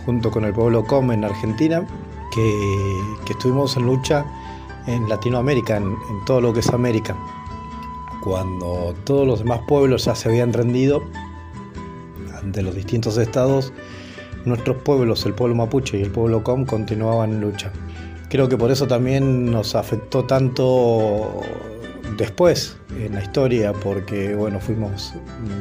[0.06, 1.86] junto con el pueblo Com en Argentina,
[2.32, 4.26] que, que estuvimos en lucha
[4.88, 7.18] en Latinoamérica, en, en todo lo que es América.
[8.22, 11.04] Cuando todos los demás pueblos ya se habían rendido,
[12.52, 13.74] de los distintos estados,
[14.46, 17.72] nuestros pueblos, el pueblo mapuche y el pueblo com, continuaban en lucha.
[18.30, 21.42] Creo que por eso también nos afectó tanto
[22.18, 25.14] después en la historia, porque bueno, fuimos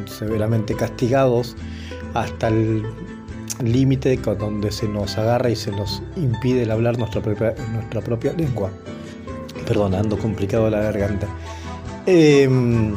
[0.06, 1.56] severamente castigados
[2.14, 2.82] hasta el
[3.62, 8.70] límite donde se nos agarra y se nos impide el hablar nuestra propia, lengua.
[9.66, 11.28] Perdón, ando complicado la garganta.
[12.06, 12.94] Em,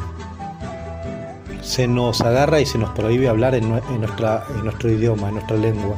[1.66, 5.56] se nos agarra y se nos prohíbe hablar en, nuestra, en nuestro idioma, en nuestra
[5.56, 5.96] lengua.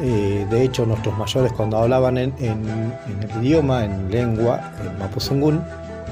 [0.00, 5.62] Eh, de hecho, nuestros mayores cuando hablaban en, el idioma, en lengua, en Mapuzungún,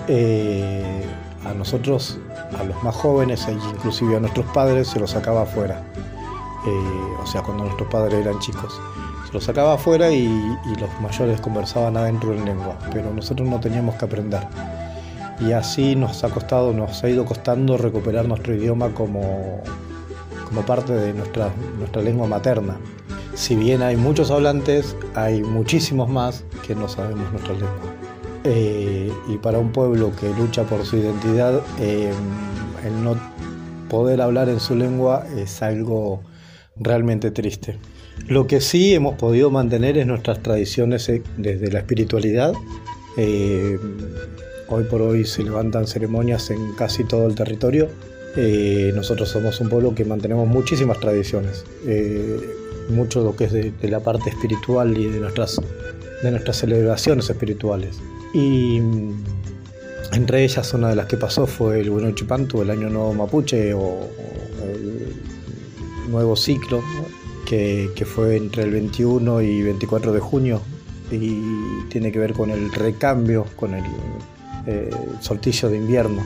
[0.06, 1.02] eh,
[1.46, 2.18] a nosotros,
[2.58, 5.82] a los más jóvenes e inclusive a nuestros padres, se los sacaba afuera.
[6.66, 8.78] Eh, o sea, cuando nuestros padres eran chicos.
[9.26, 13.58] Se los sacaba afuera y, y los mayores conversaban adentro en lengua, pero nosotros no
[13.60, 14.46] teníamos que aprender.
[15.40, 19.62] Y así nos ha costado, nos ha ido costando recuperar nuestro idioma como,
[20.46, 22.78] como parte de nuestra, nuestra lengua materna.
[23.34, 27.94] Si bien hay muchos hablantes, hay muchísimos más que no sabemos nuestra lengua.
[28.44, 32.12] Eh, y para un pueblo que lucha por su identidad, eh,
[32.84, 33.16] el no
[33.88, 36.22] poder hablar en su lengua es algo
[36.76, 37.78] realmente triste.
[38.28, 42.52] Lo que sí hemos podido mantener es nuestras tradiciones eh, desde la espiritualidad.
[44.70, 47.88] Hoy por hoy se levantan ceremonias en casi todo el territorio.
[48.94, 51.64] nosotros somos un pueblo que mantenemos muchísimas tradiciones
[52.90, 55.60] mucho lo que es de, la parte espiritual y de nuestras,
[56.22, 57.98] de nuestras celebraciones espirituales.
[58.34, 59.24] Y mm,
[60.12, 63.72] entre ellas una de las que pasó fue el Bueno Chipantu, el Año Nuevo Mapuche
[63.74, 64.08] o,
[64.64, 66.82] el nuevo ciclo,
[67.46, 70.60] que, que, fue entre el 21 y 24 de junio
[71.10, 71.40] y
[71.88, 73.84] tiene que ver con el recambio, con el
[74.66, 76.22] eh, de invierno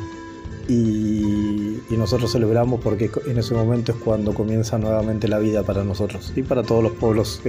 [0.68, 6.32] y, nosotros celebramos porque en ese momento es cuando comienza nuevamente la vida para nosotros
[6.36, 7.40] y para todos los pueblos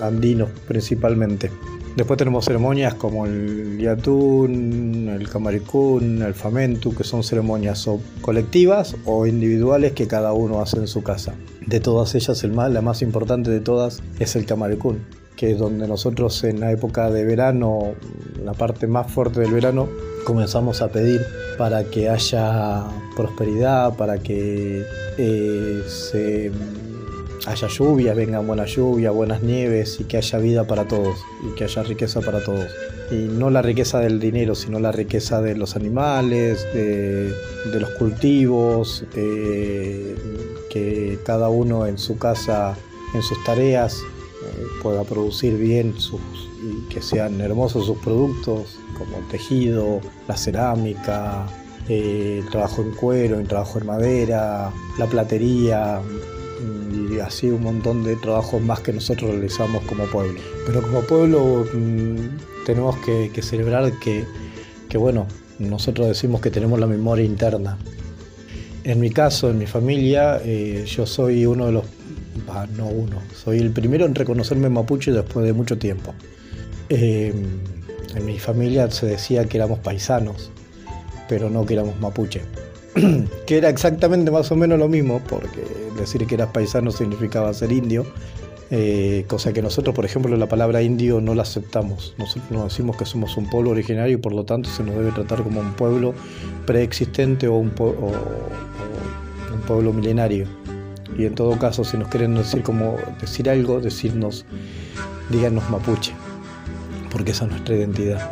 [0.00, 1.50] andinos principalmente.
[1.96, 7.88] Después tenemos ceremonias como el Yatún, el Camaricún, el Famentu, que son ceremonias
[8.20, 11.34] colectivas o individuales que cada uno hace en su casa.
[11.66, 15.00] De todas ellas, el más, la más importante de todas es el Camaricún,
[15.36, 17.94] que es donde nosotros en la época de verano,
[18.42, 19.88] la parte más fuerte del verano,
[20.24, 21.20] comenzamos a pedir
[21.58, 22.84] para que haya
[23.14, 24.84] prosperidad, para que
[25.18, 26.50] eh, se
[27.46, 31.64] haya lluvia, vengan buena lluvia, buenas nieves y que haya vida para todos y que
[31.64, 32.66] haya riqueza para todos.
[33.10, 37.32] Y no la riqueza del dinero, sino la riqueza de los animales, de,
[37.72, 40.16] los cultivos, que
[41.24, 42.76] cada uno en su casa,
[43.14, 44.02] en sus tareas,
[44.82, 46.20] pueda producir bien sus,
[46.62, 51.46] y que sean hermosos sus productos como el tejido, la cerámica,
[51.88, 57.62] eh, el trabajo en cuero, el trabajo en madera, la platería mm, y así un
[57.62, 60.40] montón de trabajos más que nosotros realizamos como pueblo.
[60.66, 64.26] Pero como pueblo mm, tenemos que, celebrar que,
[64.96, 65.26] bueno,
[65.58, 67.78] nosotros decimos que tenemos la memoria interna.
[68.82, 71.84] En mi caso, en mi familia, eh, yo soy uno de los,
[72.76, 76.14] no uno, soy el primero en reconocerme mapuche después de mucho tiempo.
[76.88, 77.34] Eh,
[78.14, 80.50] en mi familia se decía que éramos paisanos,
[81.28, 82.42] pero no que éramos mapuche.
[83.46, 85.62] que era exactamente más o menos lo mismo, porque
[85.98, 88.06] decir que eras paisano significaba ser indio,
[88.70, 92.14] eh, cosa que nosotros, por ejemplo, la palabra indio no la aceptamos.
[92.18, 95.12] Nosotros nos decimos que somos un pueblo originario y por lo tanto se nos debe
[95.12, 96.14] tratar como un pueblo
[96.64, 97.70] preexistente o un
[99.66, 100.46] pueblo milenario.
[101.18, 104.44] Y en todo caso, si nos quieren decir como decir algo, decirnos,
[105.30, 106.14] díganos mapuche
[107.16, 108.30] porque esa es nuestra identidad.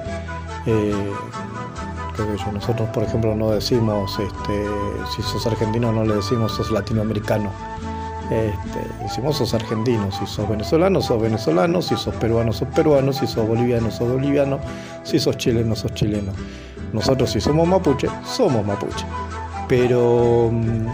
[0.67, 1.11] Eh,
[2.53, 4.67] nosotros, por ejemplo, no decimos, este,
[5.15, 7.51] si sos argentino, no le decimos sos latinoamericano.
[8.31, 13.27] Este, decimos sos argentino, si sos venezolano, sos venezolano, si sos peruano, sos peruano, si
[13.27, 14.61] sos boliviano, sos boliviano,
[15.03, 16.33] si sos chileno, sos chileno.
[16.93, 19.07] Nosotros si somos mapuche, somos mapuche.
[19.67, 20.87] Pero, mm,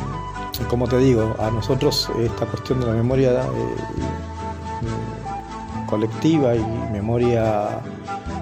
[0.68, 3.46] como te digo, a nosotros esta cuestión de la memoria eh,
[5.86, 7.80] colectiva y memoria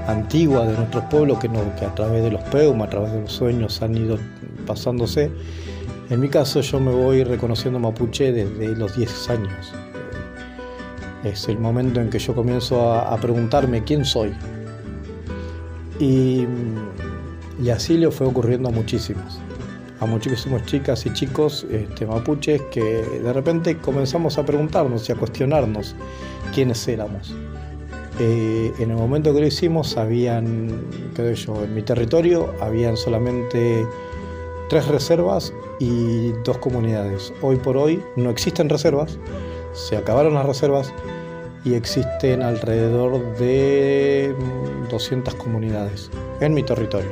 [0.07, 3.81] antigua de nuestros pueblos que, a través de los peumas, a través de los sueños
[3.83, 4.19] han ido
[4.67, 5.31] pasándose.
[6.11, 9.73] En mi caso yo me voy reconociendo mapuche desde los 10 años.
[11.25, 14.33] Es el momento en que yo comienzo a, preguntarme quién soy.
[15.99, 16.47] Y,
[17.63, 19.41] y, así le fue ocurriendo a muchísimos,
[20.01, 25.17] a muchísimas chicas y chicos este, mapuches que de repente comenzamos a preguntarnos y a
[25.17, 25.95] cuestionarnos
[26.55, 27.35] quiénes éramos.
[28.21, 30.83] Eh, en el momento que lo hicimos, habían,
[31.15, 33.87] creo yo, en mi territorio, habían solamente
[34.69, 37.33] tres reservas y dos comunidades.
[37.43, 39.19] Hoy por hoy no existen reservas,
[39.73, 40.93] se acabaron las reservas
[41.65, 44.35] y existen alrededor de
[44.91, 47.11] 200 comunidades en mi territorio,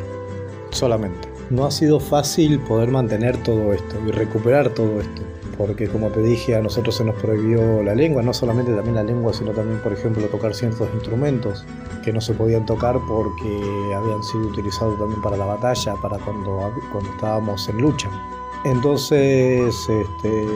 [0.70, 1.35] solamente.
[1.50, 5.22] No ha sido fácil poder mantener todo esto y recuperar todo esto,
[5.56, 9.04] porque como te dije, a nosotros se nos prohibió la lengua, no solamente también la
[9.04, 11.64] lengua, sino también, por ejemplo, tocar ciertos instrumentos
[12.04, 16.72] que no se podían tocar porque habían sido utilizados también para la batalla, para cuando,
[16.90, 18.10] cuando estábamos en lucha.
[18.64, 20.46] Entonces, este,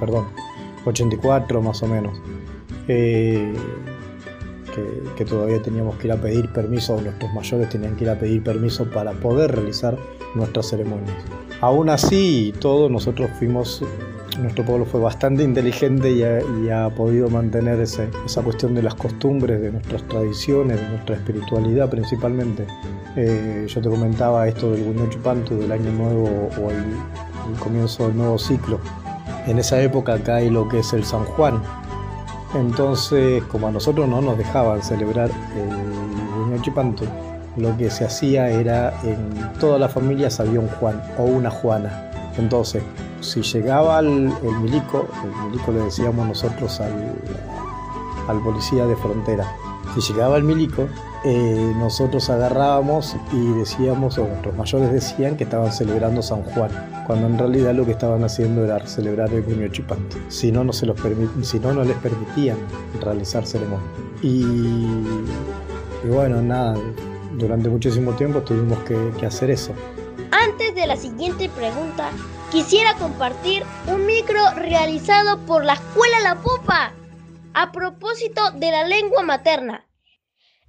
[0.01, 0.27] perdón,
[0.87, 2.19] 84 más o menos.
[2.89, 3.55] Eh,
[5.17, 8.43] que, todavía teníamos que ir a pedir permiso, nuestros mayores tenían que ir a pedir
[8.43, 9.97] permiso para poder realizar
[10.35, 11.17] nuestras ceremonias.
[11.61, 13.83] Aún así, todos nosotros fuimos,
[14.39, 16.22] nuestro pueblo fue bastante inteligente y
[16.70, 22.66] ha, podido mantener esa cuestión de las costumbres, de nuestras tradiciones, de nuestra espiritualidad principalmente.
[23.16, 28.16] Eh, yo te comentaba esto del Chupantu, del Año Nuevo o el, el comienzo del
[28.16, 28.80] nuevo ciclo.
[29.47, 31.62] En esa época hay lo que es el San Juan,
[32.55, 35.30] entonces, como a nosotros no nos dejaban celebrar
[36.53, 37.05] el Chipanto,
[37.57, 42.11] lo que se hacía era en todas las familias había un Juan o una Juana.
[42.39, 42.82] Entonces,
[43.21, 47.14] si llegaba el, milico, el milico le decíamos nosotros al,
[48.29, 49.47] al policía de frontera,
[49.95, 50.89] si llegaba el milico,
[51.25, 56.71] eh, nosotros agarrábamos y decíamos, o nuestros mayores decían que estaban celebrando San Juan,
[57.07, 60.16] cuando en realidad lo que estaban haciendo era celebrar el Puño Chipante.
[60.29, 60.97] Si no, no, se los
[61.43, 62.59] si no, no les permitían
[63.01, 63.91] realizar ceremonias.
[64.23, 64.43] Y,
[66.05, 66.77] y, bueno, nada,
[67.37, 69.73] durante muchísimo tiempo tuvimos que hacer eso.
[70.31, 72.11] Antes de la siguiente pregunta,
[72.51, 76.93] quisiera compartir un micro realizado por la Escuela La Pupa
[77.55, 79.85] a propósito de la lengua materna.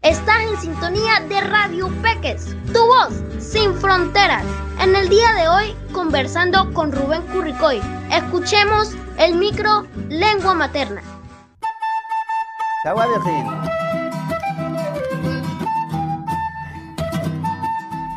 [0.02, 4.46] Estás en sintonía de Radio Peques, tu voz sin fronteras.
[4.80, 7.82] En el día de hoy, conversando con Rubén Curricoy.
[8.10, 11.04] Escuchemos el micro Lengua Materna.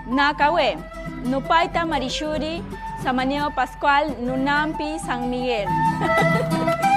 [0.07, 0.77] Nakawe,
[1.25, 2.63] Nupaita Marishuri,
[3.03, 5.68] Samaneo Pascual, Nunampi, San Miguel.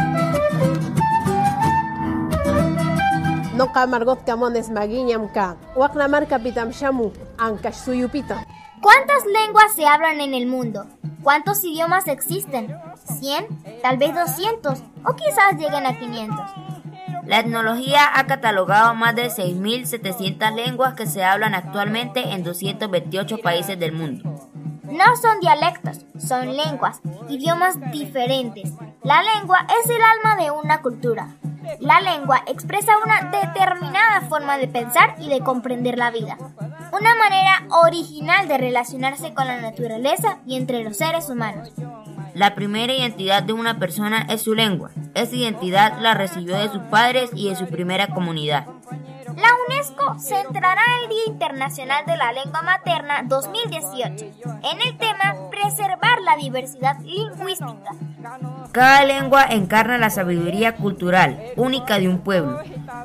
[3.55, 5.55] Noqa Margot Camones Maguiñam ka,
[6.09, 8.45] Marca Pitam Shamu, Ancash Suyupita.
[8.81, 10.85] ¿Cuántas lenguas se hablan en el mundo?
[11.23, 12.67] ¿Cuántos idiomas existen?
[13.07, 13.81] ¿100?
[13.81, 14.83] ¿Tal vez 200?
[15.05, 16.39] ¿O quizás lleguen a 500?
[17.25, 23.79] La etnología ha catalogado más de 6.700 lenguas que se hablan actualmente en 228 países
[23.79, 24.51] del mundo.
[24.91, 28.71] No son dialectos, son lenguas, idiomas diferentes.
[29.03, 31.35] La lengua es el alma de una cultura.
[31.79, 36.37] La lengua expresa una determinada forma de pensar y de comprender la vida,
[36.91, 41.71] una manera original de relacionarse con la naturaleza y entre los seres humanos.
[42.35, 44.91] La primera identidad de una persona es su lengua.
[45.13, 48.67] Esa identidad la recibió de sus padres y de su primera comunidad.
[49.35, 56.21] La UNESCO centrará el Día Internacional de la Lengua Materna 2018 en el tema Preservar
[56.21, 57.91] la diversidad lingüística.
[58.71, 62.59] Cada lengua encarna la sabiduría cultural única de un pueblo.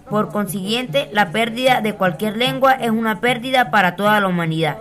[0.09, 4.79] Por consiguiente, la pérdida de cualquier lengua es una pérdida para toda la humanidad.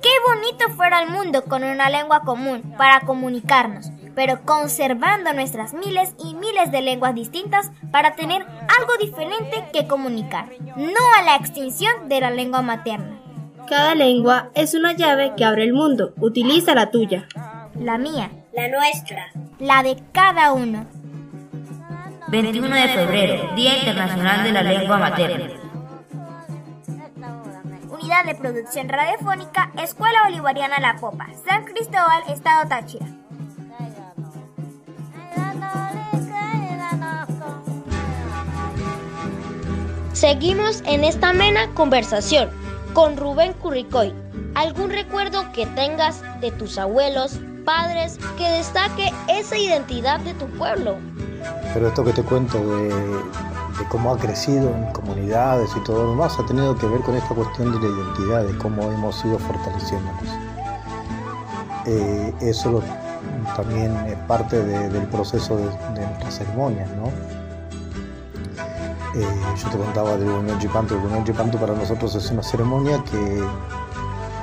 [0.00, 6.14] Qué bonito fuera el mundo con una lengua común para comunicarnos, pero conservando nuestras miles
[6.18, 12.08] y miles de lenguas distintas para tener algo diferente que comunicar, no a la extinción
[12.08, 13.20] de la lengua materna.
[13.68, 16.12] Cada lengua es una llave que abre el mundo.
[16.18, 17.26] Utiliza la tuya.
[17.80, 18.30] La mía.
[18.52, 19.32] La nuestra.
[19.58, 20.86] La de cada uno.
[22.28, 25.50] 21 de febrero, Día Internacional de la Lengua Materna.
[27.90, 33.06] Unidad de Producción Radiofónica, Escuela Bolivariana La Popa, San Cristóbal, Estado Táchira.
[40.14, 42.48] Seguimos en esta amena conversación
[42.92, 44.14] con Rubén Curricoy.
[44.54, 50.98] ¿Algún recuerdo que tengas de tus abuelos, padres, que destaque esa identidad de tu pueblo?
[51.74, 52.94] Pero esto que te cuento de,
[53.88, 57.34] cómo ha crecido en comunidades y todo lo demás ha tenido que ver con esta
[57.34, 60.28] cuestión de la identidad, de cómo hemos ido fortaleciéndonos.
[61.86, 62.80] Eh, eso
[63.56, 67.10] también es parte del proceso de, de nuestras ceremonias, ¿no?
[69.16, 69.26] Eh,
[69.62, 70.94] yo te contaba del Buñol Chipanto.
[70.94, 73.44] El Buñol Chipanto para nosotros es una ceremonia que,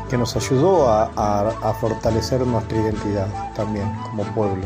[0.09, 4.63] que nos ayudó a, a fortalecer nuestra identidad también como pueblo.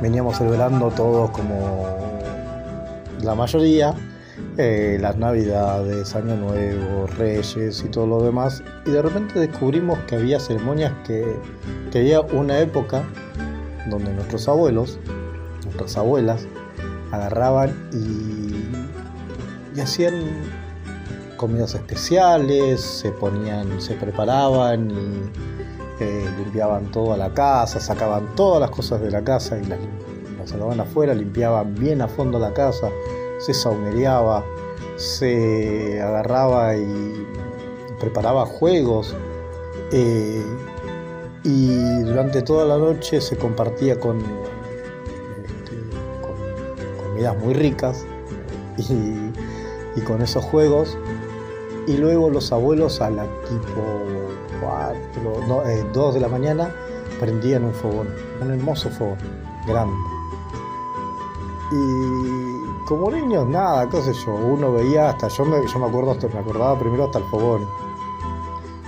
[0.00, 1.84] Veníamos celebrando todos como
[3.20, 3.94] la mayoría,
[4.56, 10.16] eh, las navidades, Año Nuevo, Reyes y todo lo demás, y de repente descubrimos que
[10.16, 11.36] había ceremonias que,
[11.90, 13.02] que había una época
[13.90, 14.98] donde nuestros abuelos,
[15.64, 16.46] nuestras abuelas,
[17.12, 20.14] agarraban y, y hacían
[21.36, 25.30] comidas especiales, se ponían, se preparaban y
[26.00, 29.78] eh, limpiaban toda la casa, sacaban todas las cosas de la casa y las,
[30.38, 32.90] las sacaban afuera, limpiaban bien a fondo la casa,
[33.38, 34.44] se saumereaba,
[34.96, 37.26] se agarraba y
[37.98, 39.14] preparaba juegos.
[39.92, 40.44] eh,
[41.42, 44.49] y durante toda la noche se compartía con, con
[47.20, 48.06] comidas muy ricas
[48.78, 50.96] y, con esos juegos.
[51.86, 53.82] Y luego los abuelos a la tipo
[54.60, 56.74] 4, no, eh, 2 de la mañana
[57.18, 58.08] prendían un fogón,
[58.40, 59.18] un hermoso fogón,
[59.66, 59.96] grande.
[61.72, 66.12] Y como niños, nada, qué sé yo, uno veía hasta, yo me, yo me acuerdo,
[66.12, 67.66] hasta, me acordaba primero hasta el fogón,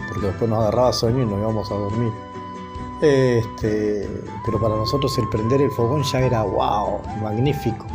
[0.09, 2.13] porque después nos agarraba sueño y nos íbamos a dormir.
[3.01, 4.09] Este,
[4.45, 7.87] pero para nosotros el prender el fogón ya era wow, magnífico.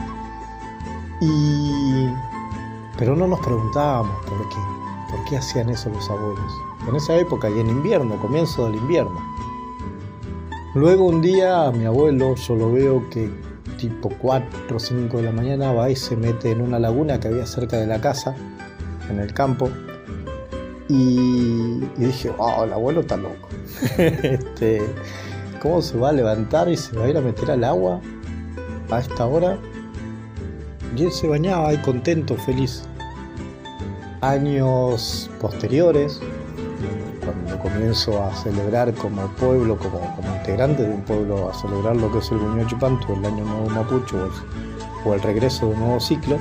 [1.22, 2.07] Y
[2.97, 4.55] pero no nos preguntábamos por qué,
[5.11, 6.51] por qué hacían eso los abuelos.
[6.88, 9.22] En esa época y en invierno, comienzo del invierno.
[10.74, 13.30] Luego un día mi abuelo, yo lo veo que
[13.78, 17.28] tipo 4 o 5 de la mañana va y se mete en una laguna que
[17.28, 18.36] había cerca de la casa,
[19.09, 19.70] en el campo.
[20.89, 23.47] Y, dije, wow, el abuelo está loco.
[23.97, 24.82] este,
[25.61, 27.99] ¿Cómo se va a levantar y se va a ir a meter al agua
[28.89, 29.59] a esta hora?
[30.96, 32.84] Y él se bañaba ahí contento, feliz.
[34.22, 36.20] Años posteriores,
[37.24, 42.12] cuando comienzo a celebrar como pueblo, como, como integrante de un pueblo, a celebrar lo
[42.12, 44.16] que es el Buñuel Chupantu, el Año Nuevo Mapuche
[45.06, 46.38] o el, el regreso de un nuevo ciclo,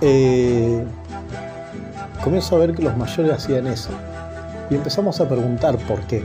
[0.00, 0.84] eh,
[2.22, 3.90] comienzo a ver que los mayores hacían eso.
[4.70, 6.22] Y empezamos a preguntar por qué.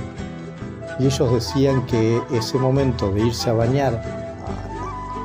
[0.99, 4.30] Y ellos decían que ese momento de irse a bañar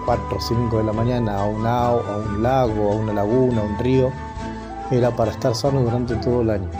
[0.07, 3.65] 4 o 5 de la mañana a un, a un lago, a una laguna, a
[3.65, 4.13] un río,
[4.91, 6.71] era para estar sano durante todo el año.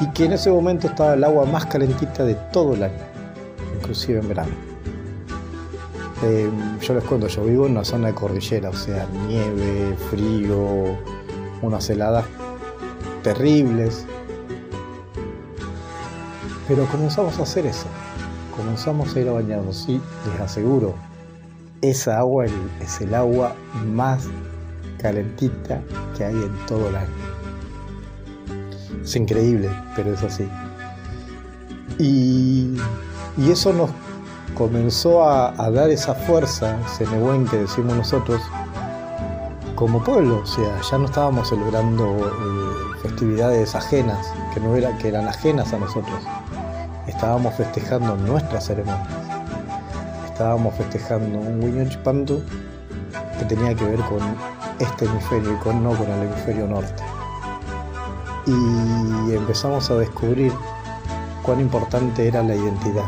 [0.00, 2.98] Y que en ese momento estaba el agua más calentita de todo el año,
[3.78, 4.52] inclusive en verano.
[6.24, 10.98] Eh, yo les cuento, yo vivo en una zona de cordillera, o sea, nieve, frío,
[11.62, 12.24] unas heladas
[13.22, 14.04] terribles.
[16.66, 17.86] Pero comenzamos a hacer eso,
[18.56, 20.00] comenzamos a ir a bañarnos y
[20.32, 20.94] les aseguro,
[21.82, 22.46] esa agua
[22.80, 23.54] es el agua
[23.86, 24.28] más
[25.00, 25.82] calentita
[26.16, 27.08] que hay en todo el año.
[29.02, 30.48] Es increíble, pero es así.
[31.98, 32.76] Y,
[33.36, 33.90] y eso nos
[34.54, 38.40] comenzó a, dar esa fuerza, ese nebuen que decimos nosotros,
[39.74, 40.40] como pueblo.
[40.42, 45.72] O sea, ya no estábamos celebrando eh, festividades ajenas, que, no era, que eran ajenas
[45.72, 46.22] a nosotros.
[47.08, 49.21] Estábamos festejando nuestras ceremonias.
[50.42, 52.42] Estábamos festejando un Huiñochipantu
[53.38, 54.18] que tenía que ver con
[54.80, 57.00] este hemisferio y con, no con el hemisferio norte.
[58.46, 60.50] Y empezamos a descubrir
[61.44, 63.04] cuán importante era la identidad.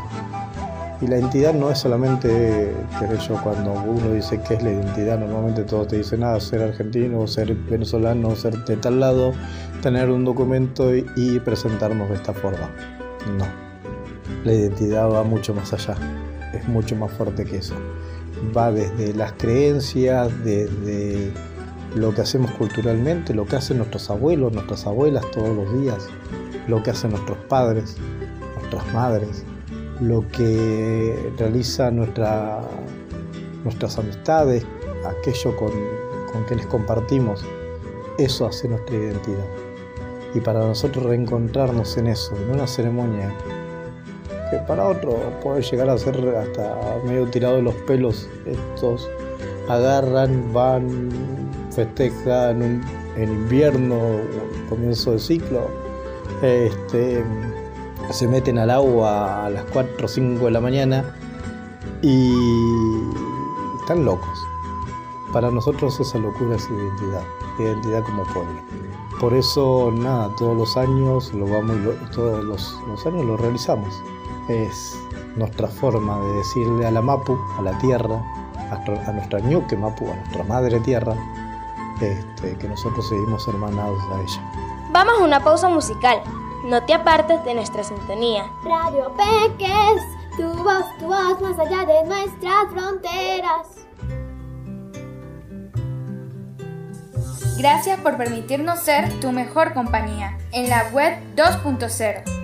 [1.01, 5.65] Y la identidad no es solamente, qué cuando uno dice qué es la identidad, normalmente
[5.65, 9.33] todos te dicen nada, ser argentino, ser venezolano, ser de tal lado,
[9.83, 12.71] tener un documento y, y presentarnos de esta forma.
[13.37, 13.45] No.
[14.45, 15.97] La identidad va mucho más allá,
[16.57, 17.75] es mucho más fuerte que eso.
[18.57, 21.33] Va desde las creencias, desde
[21.95, 26.09] lo que hacemos culturalmente, lo que hacen nuestros abuelos, nuestras abuelas todos los días,
[26.69, 27.97] lo que hacen nuestros padres,
[28.57, 29.45] nuestras madres,
[30.01, 32.61] lo que realiza nuestra,
[33.63, 34.67] nuestras amistades,
[35.07, 35.71] aquello con,
[36.33, 37.45] con quienes compartimos,
[38.19, 39.47] eso hace nuestra identidad.
[40.35, 43.33] Y para nosotros reencontrarnos en eso, en una ceremonia
[44.51, 49.09] que para otro puede llegar a ser hasta medio tirado de los pelos, estos
[49.69, 51.11] agarran, van,
[51.71, 52.83] festejan
[53.17, 53.99] en invierno,
[54.69, 55.69] comienzo de ciclo,
[56.43, 57.25] este,
[58.11, 61.05] se meten al agua a las 4 o 5 de la mañana
[62.03, 62.33] y
[63.81, 64.39] están locos.
[65.33, 67.25] Para nosotros esa locura es identidad,
[67.59, 68.61] identidad como pueblo.
[69.21, 71.77] Por eso, nada, todos los años lo vamos,
[72.15, 73.95] todos los años lo realizamos.
[74.49, 74.99] Es
[75.37, 78.23] nuestra forma de decirle a la Mapu, a la tierra,
[78.71, 81.15] a nuestra ñuque Mapu, a nuestra madre tierra,
[82.01, 84.43] este, que nosotros seguimos hermanados a ella.
[84.91, 86.23] Vamos a una pausa musical.
[86.65, 88.45] No te apartes de nuestra sintonía.
[88.65, 90.03] Radio Peques,
[90.37, 93.85] tu voz, tu voz más allá de nuestras fronteras.
[97.59, 102.44] Gracias por permitirnos ser tu mejor compañía en la web 2.0.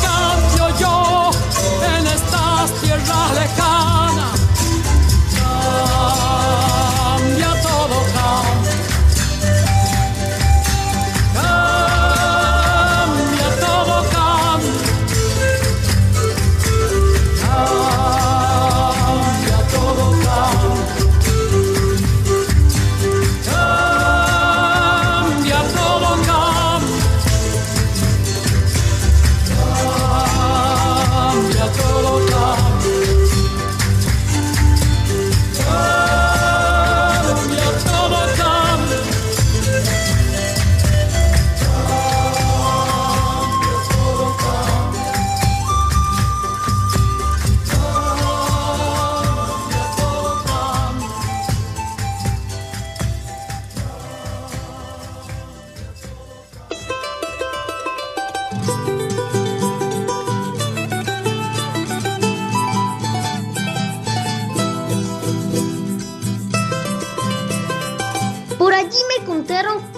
[2.63, 3.50] estas tierras lejanas.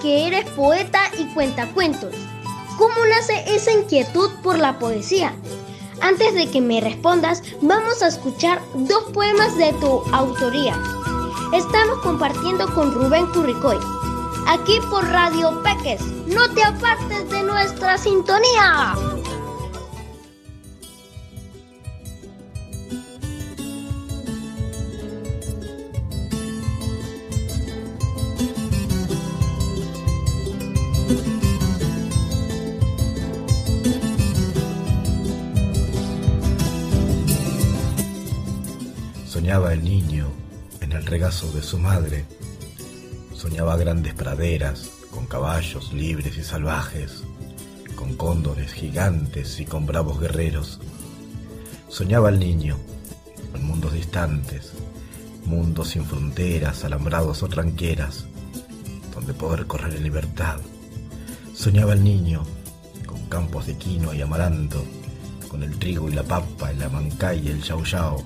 [0.03, 2.13] Que eres poeta y cuentacuentos.
[2.77, 5.33] ¿Cómo nace esa inquietud por la poesía?
[6.01, 10.77] Antes de que me respondas, vamos a escuchar dos poemas de tu autoría.
[11.53, 13.77] Estamos compartiendo con Rubén Curricoy,
[14.45, 16.01] aquí por Radio Peques.
[16.27, 18.95] No te apartes de nuestra sintonía.
[41.33, 42.25] De su madre.
[43.35, 47.23] Soñaba grandes praderas con caballos libres y salvajes,
[47.95, 50.79] con cóndores gigantes y con bravos guerreros.
[51.89, 52.77] Soñaba el niño
[53.55, 54.73] en mundos distantes,
[55.45, 58.25] mundos sin fronteras, alambrados o tranqueras,
[59.11, 60.59] donde poder correr en libertad.
[61.55, 62.43] Soñaba el niño
[63.07, 64.85] con campos de quinoa y amaranto,
[65.49, 68.23] con el trigo y la papa, el amancay y el yao,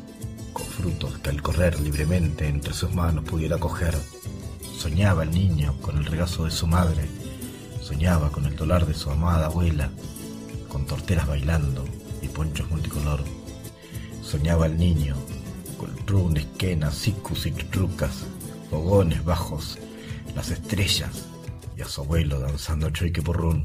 [0.63, 3.97] frutos que al correr libremente entre sus manos pudiera coger.
[4.77, 7.05] Soñaba el niño con el regazo de su madre,
[7.81, 9.89] soñaba con el dólar de su amada abuela,
[10.67, 11.85] con torteras bailando
[12.21, 13.23] y ponchos multicolor.
[14.21, 15.15] Soñaba el niño
[15.77, 18.25] con trunes, quenas, sicus y trucas,
[18.69, 19.77] fogones bajos,
[20.35, 21.25] las estrellas
[21.77, 23.63] y a su abuelo danzando choique porrún.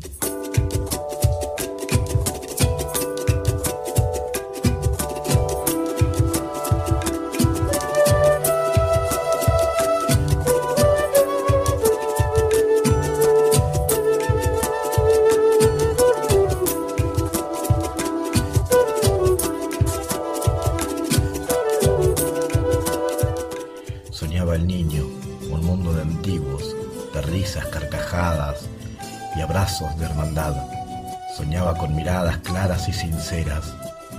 [32.03, 33.77] Miradas claras y sinceras,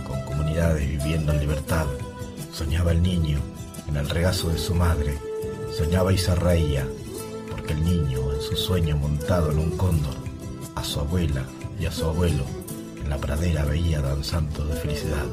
[0.08, 1.86] con comunidades viviendo en libertad.
[2.54, 3.40] Soñaba el niño
[3.90, 5.20] en el regazo de su madre.
[5.78, 6.88] Soñaba y se reía,
[7.52, 10.16] porque el niño en su sueño montado en un cóndor,
[10.76, 11.44] a su abuela
[11.78, 12.46] y a su abuelo
[13.04, 15.28] en la pradera veía danzando de felicidad.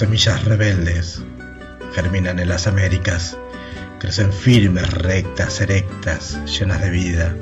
[0.00, 1.22] Semillas rebeldes
[1.92, 3.36] germinan en las Américas,
[3.98, 7.36] crecen firmes, rectas, erectas, llenas de vida.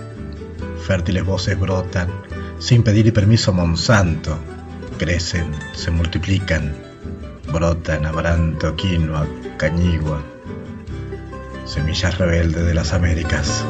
[0.84, 2.10] Fértiles voces brotan,
[2.58, 4.36] sin pedir permiso a Monsanto,
[4.98, 6.74] crecen, se multiplican,
[7.52, 9.24] brotan amaranto, quinoa,
[9.56, 10.20] cañigua.
[11.64, 13.64] Semillas rebeldes de las Américas.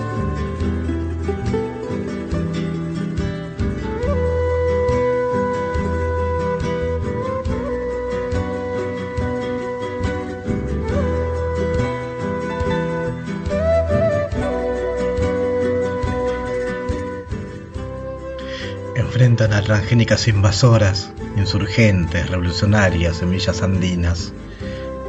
[19.69, 24.33] Transgénicas invasoras, insurgentes, revolucionarias, semillas andinas,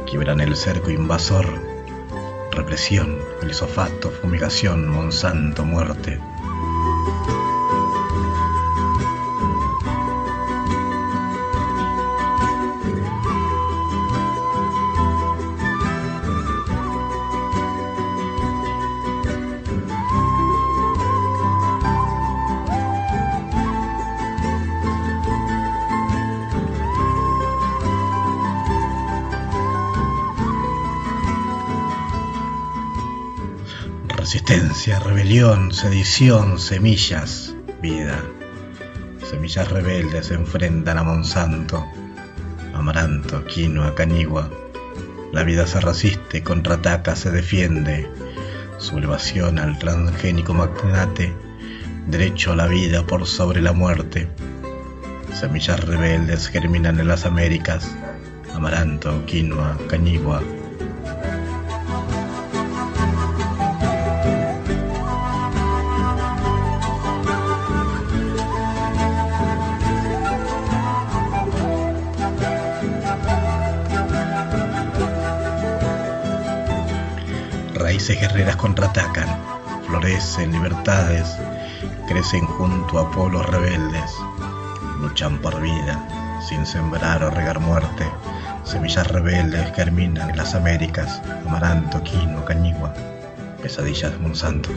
[0.06, 1.46] quiebran el cerco invasor,
[2.52, 6.20] represión, glisofato, fumigación, Monsanto, muerte.
[34.86, 38.24] Rebelión, sedición, semillas, vida.
[39.28, 41.86] Semillas rebeldes se enfrentan a Monsanto,
[42.72, 44.50] amaranto, quinoa, canigua.
[45.32, 48.10] La vida se resiste, contraataca, se defiende.
[48.78, 51.34] Sublevación al transgénico magnate,
[52.06, 54.28] derecho a la vida por sobre la muerte.
[55.34, 57.94] Semillas rebeldes germinan en las Américas,
[58.54, 60.42] amaranto, quinoa, cañigua.
[78.40, 79.28] Guerreras contraatacan,
[79.86, 81.36] florecen libertades,
[82.08, 84.14] crecen junto a pueblos rebeldes,
[84.98, 88.06] luchan por vida, sin sembrar o regar muerte,
[88.64, 92.94] semillas rebeldes germinan en las Américas, amaranto, quino, cañigua,
[93.60, 94.70] pesadillas de Monsanto.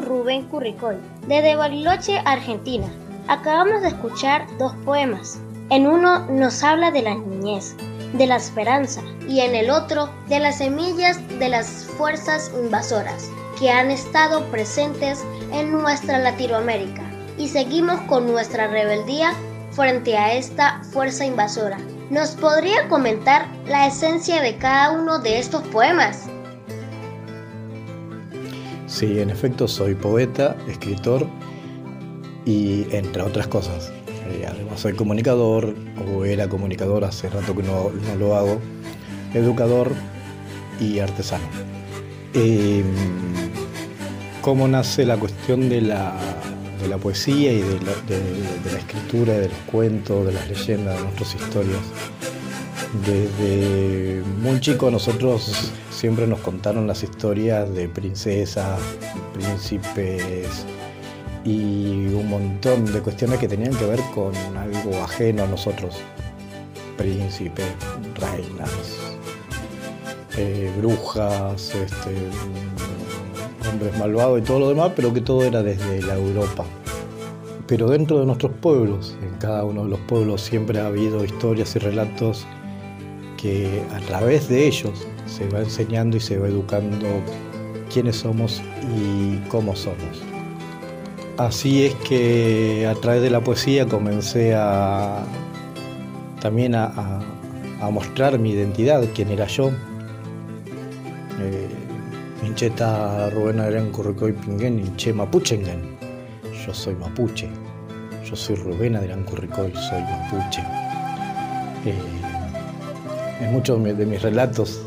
[0.00, 2.86] Rubén Curricoy, desde Bariloche, Argentina.
[3.28, 5.38] Acabamos de escuchar dos poemas.
[5.68, 7.76] En uno nos habla de la niñez,
[8.14, 13.70] de la esperanza, y en el otro de las semillas de las fuerzas invasoras que
[13.70, 17.02] han estado presentes en nuestra Latinoamérica.
[17.38, 19.34] Y seguimos con nuestra rebeldía
[19.72, 21.78] frente a esta fuerza invasora.
[22.10, 26.28] ¿Nos podría comentar la esencia de cada uno de estos poemas?
[28.92, 31.26] Sí, en efecto soy poeta, escritor
[32.44, 33.90] y entre otras cosas.
[34.28, 35.74] Eh, además soy comunicador,
[36.06, 38.60] o era comunicador, hace rato que no, no lo hago,
[39.32, 39.92] educador
[40.78, 41.44] y artesano.
[42.34, 42.84] Eh,
[44.42, 46.14] ¿Cómo nace la cuestión de la,
[46.82, 50.98] de la poesía y de la, de la, escritura, de los cuentos, de las leyendas,
[50.98, 51.80] de nuestras historias?
[53.06, 55.72] Desde muy chico nosotros
[56.02, 58.80] siempre nos contaron las historias de princesas,
[59.34, 60.66] príncipes
[61.44, 65.94] y un montón de cuestiones que tenían que ver con algo ajeno a nosotros.
[66.98, 67.66] Príncipes,
[68.16, 69.14] reinas,
[70.36, 72.16] eh, brujas, este,
[73.70, 76.64] hombres malvados y todo lo demás, pero que todo era desde la Europa.
[77.68, 81.76] Pero dentro de nuestros pueblos, en cada uno de los pueblos siempre ha habido historias
[81.76, 82.44] y relatos
[83.36, 87.08] que a través de ellos se va enseñando y se va educando
[87.92, 88.62] quiénes somos
[88.96, 90.22] y cómo somos.
[91.38, 95.24] Así es que a través de la poesía comencé a
[96.40, 97.20] también a,
[97.90, 99.70] mostrar mi identidad, quién era yo.
[101.40, 101.68] Eh,
[102.46, 105.96] Incheta Rubén Adrián Curricoy Pinguen, Inche Mapuchengen.
[106.64, 107.48] Yo soy mapuche.
[108.24, 110.62] Yo soy Rubén Adrián Curricoy, soy mapuche.
[111.84, 111.94] Eh,
[113.40, 114.80] en muchos de mis relatos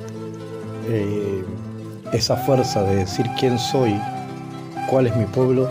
[0.90, 1.44] eh,
[2.14, 4.00] esa fuerza de decir quién soy,
[4.90, 5.70] cuál es mi pueblo,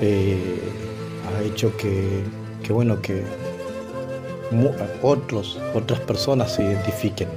[0.00, 0.60] eh,
[1.26, 2.22] ha hecho que,
[2.62, 3.24] que, bueno que
[5.02, 7.28] otros, otras personas se identifiquen.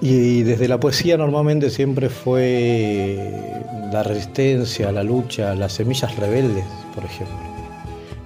[0.00, 7.04] Y desde la poesía normalmente siempre fue la resistencia, la lucha, las semillas rebeldes, por
[7.04, 7.36] ejemplo.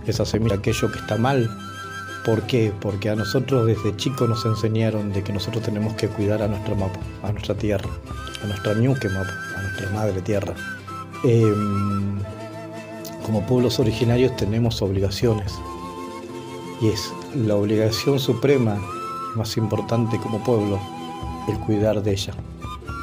[0.07, 1.51] Esa semilla, aquello que está mal,
[2.27, 2.73] ¿Por qué?
[2.81, 6.75] Porque a nosotros desde chicos nos enseñaron de que nosotros tenemos que cuidar a nuestra
[6.75, 7.89] mapa, a nuestra tierra,
[8.43, 10.53] a nuestra ñuque mapa, a nuestra madre tierra.
[11.23, 11.55] Eh,
[13.25, 15.55] como pueblos originarios tenemos obligaciones
[16.81, 18.77] y es la obligación suprema
[19.37, 20.81] más importante como pueblo
[21.49, 22.35] el cuidar de ella.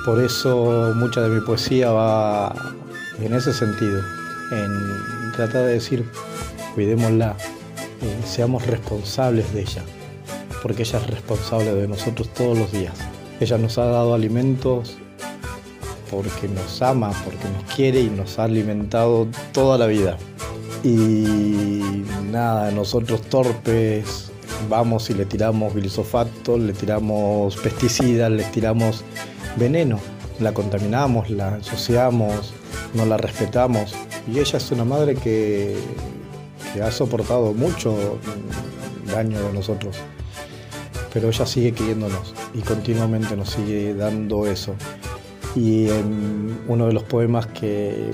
[0.05, 2.53] Por eso mucha de mi poesía va
[3.21, 4.01] en ese sentido,
[4.51, 6.05] en tratar de decir
[6.75, 7.37] cuidémosla,
[8.25, 9.83] seamos responsables de ella,
[10.61, 12.93] porque ella es responsable de nosotros todos los días.
[13.39, 14.97] Ella nos ha dado alimentos
[16.09, 20.17] porque nos ama, porque nos quiere y nos ha alimentado toda la vida.
[20.83, 24.31] Y nada, nosotros torpes
[24.69, 29.03] vamos y le tiramos glisofato, le tiramos pesticidas, le tiramos
[29.55, 29.99] veneno,
[30.39, 32.53] la contaminamos, la ensuciamos,
[32.93, 33.93] no la respetamos.
[34.31, 35.75] Y ella es una madre que
[36.73, 38.19] que ha soportado mucho
[39.13, 39.95] daño de nosotros,
[41.13, 44.75] pero ella sigue queriéndonos y continuamente nos sigue dando eso.
[45.55, 48.11] Y en uno de los poemas que,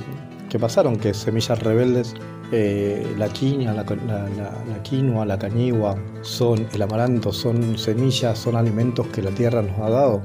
[0.49, 2.15] que pasaron, que es Semillas Rebeldes,
[2.51, 8.55] eh, la quiña, la, la, la, quinoa, la cañigua, son el amaranto, son semillas, son
[8.55, 10.21] alimentos que la tierra nos ha dado,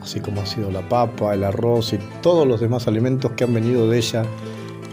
[0.00, 3.52] así como ha sido la papa, el arroz y todos los demás alimentos que han
[3.52, 4.24] venido de ella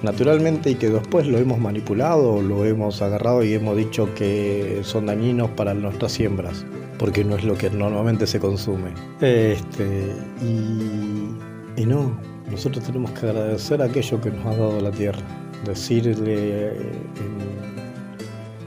[0.04, 5.06] naturalmente y que después lo hemos manipulado, lo hemos agarrado y hemos dicho que son
[5.06, 6.66] dañinos para nuestras siembras,
[6.98, 8.92] porque no es lo que normalmente se consume.
[9.22, 12.12] Este, y, y no,
[12.50, 15.22] nosotros tenemos que agradecer aquello que nos ha dado la tierra,
[15.66, 17.72] decirle en,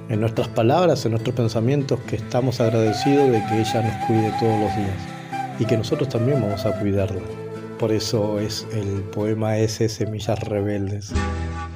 [0.08, 4.60] en nuestras palabras, en nuestros pensamientos, que estamos agradecidos de que ella nos cuide todos
[4.60, 5.14] los días
[5.58, 7.43] y que nosotros también vamos a cuidarla.
[7.78, 11.12] Por eso es el poema ese, Semillas Rebeldes.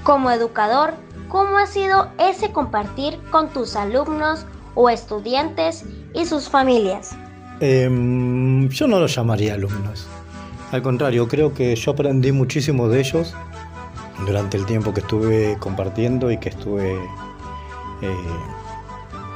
[0.04, 0.94] Como educador,
[1.28, 5.84] ¿cómo ha sido ese compartir con tus alumnos o estudiantes
[6.14, 7.16] y sus familias?
[7.60, 10.06] Em, yo no los llamaría alumnos.
[10.70, 13.34] Al contrario, creo que yo aprendí muchísimo de ellos
[14.24, 16.94] durante el tiempo que estuve compartiendo y que estuve
[18.02, 18.16] eh,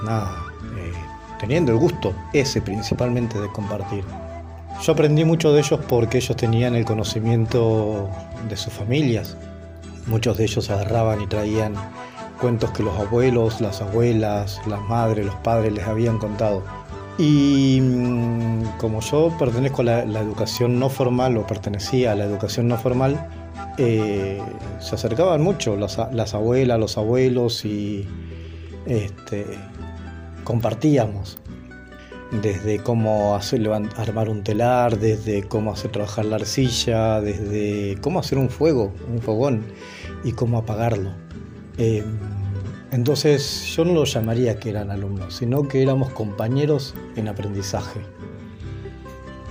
[0.05, 0.45] nada,
[0.77, 0.93] eh,
[1.41, 4.05] teniendo el gusto ese principalmente de compartir.
[4.83, 8.11] Yo aprendí mucho de ellos porque ellos tenían el conocimiento
[8.49, 9.37] de sus familias.
[10.09, 11.75] Muchos de ellos agarraban y traían
[12.41, 16.65] cuentos que los abuelos, las abuelas, las madres, los padres les habían contado.
[17.17, 22.67] Y mm, como yo pertenezco a la, educación no formal o pertenecía a la educación
[22.67, 23.29] no formal,
[23.79, 24.43] eh,
[24.81, 28.09] se acercaban mucho las, las, abuelas, los abuelos y
[28.87, 29.47] este,
[30.43, 31.39] compartíamos
[32.41, 38.39] desde cómo hacer, armar un telar, desde cómo hacer trabajar la arcilla, desde cómo hacer
[38.39, 39.63] un fuego, un fogón
[40.25, 41.11] y cómo apagarlo.
[41.77, 42.05] Em,
[42.91, 48.01] entonces yo no lo llamaría que eran alumnos, sino que éramos compañeros en aprendizaje.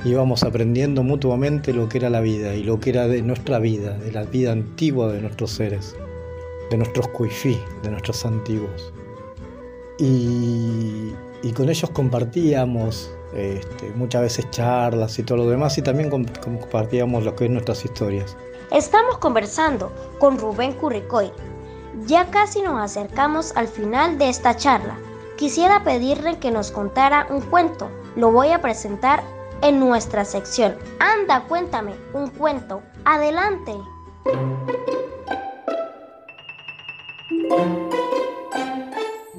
[0.03, 3.95] Íbamos aprendiendo mutuamente lo que era la vida y lo que era de nuestra vida,
[3.99, 5.95] de la vida antigua de nuestros seres,
[6.71, 8.91] de nuestros cuifí, de nuestros antiguos.
[9.99, 11.11] Y,
[11.51, 17.35] con ellos compartíamos este, muchas veces charlas y todo lo demás y también compartíamos lo
[17.35, 18.37] que es nuestras historias.
[18.71, 21.31] Estamos conversando con Rubén Curricoy.
[22.05, 24.97] Ya casi nos acercamos al final de esta charla.
[25.37, 27.89] Quisiera pedirle que nos contara un cuento.
[28.15, 29.23] Lo voy a presentar
[29.61, 30.75] en nuestra sección.
[30.99, 32.81] Anda, cuéntame un cuento.
[33.05, 33.73] Adelante.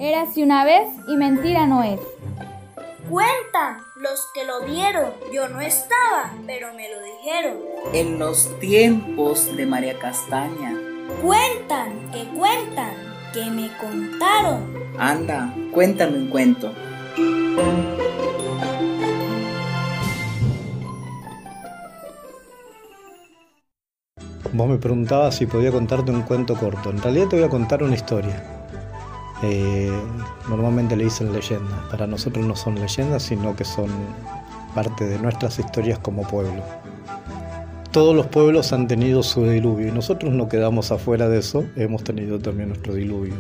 [0.03, 2.00] Era así una vez y mentira no es.
[3.09, 7.59] Cuentan los que lo vieron, yo no estaba, pero me lo dijeron.
[7.92, 10.74] En los tiempos de María Castaña.
[11.22, 12.90] Cuentan, que cuentan,
[13.32, 14.74] que me contaron.
[14.98, 16.72] Anda, cuéntame un cuento.
[24.53, 26.90] Vos me preguntabas si podía contarte un cuento corto.
[26.90, 28.61] En realidad te voy a contar una historia.
[29.43, 29.90] Eh,
[30.49, 31.78] normalmente le dicen leyendas.
[31.90, 33.90] Para nosotros no son leyendas, sino que son
[34.74, 36.62] parte de nuestras historias como pueblo.
[37.90, 42.03] Todos los pueblos han tenido su diluvio y nosotros no quedamos afuera de eso, hemos
[42.05, 43.34] tenido también nuestro diluvio.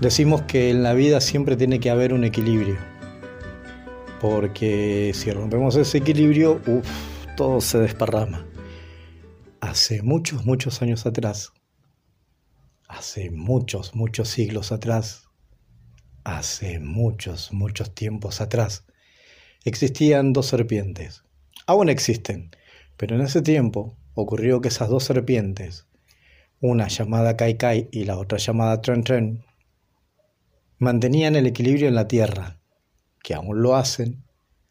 [0.00, 2.76] Decimos que en la vida siempre tiene que haber un equilibrio,
[4.20, 6.88] porque si rompemos ese equilibrio, uff,
[7.36, 8.44] todo se desparrama.
[9.60, 11.52] Hace muchos, muchos años atrás,
[12.88, 15.28] hace muchos, muchos siglos atrás,
[16.24, 18.84] hace muchos, muchos tiempos atrás,
[19.64, 21.22] existían dos serpientes.
[21.66, 22.50] Aún existen,
[22.96, 25.86] pero en ese tiempo ocurrió que esas dos serpientes,
[26.60, 29.44] una llamada Kai Kai y la otra llamada Tren Tren,
[30.78, 32.58] mantenían el equilibrio en la tierra,
[33.22, 34.24] que aún lo hacen,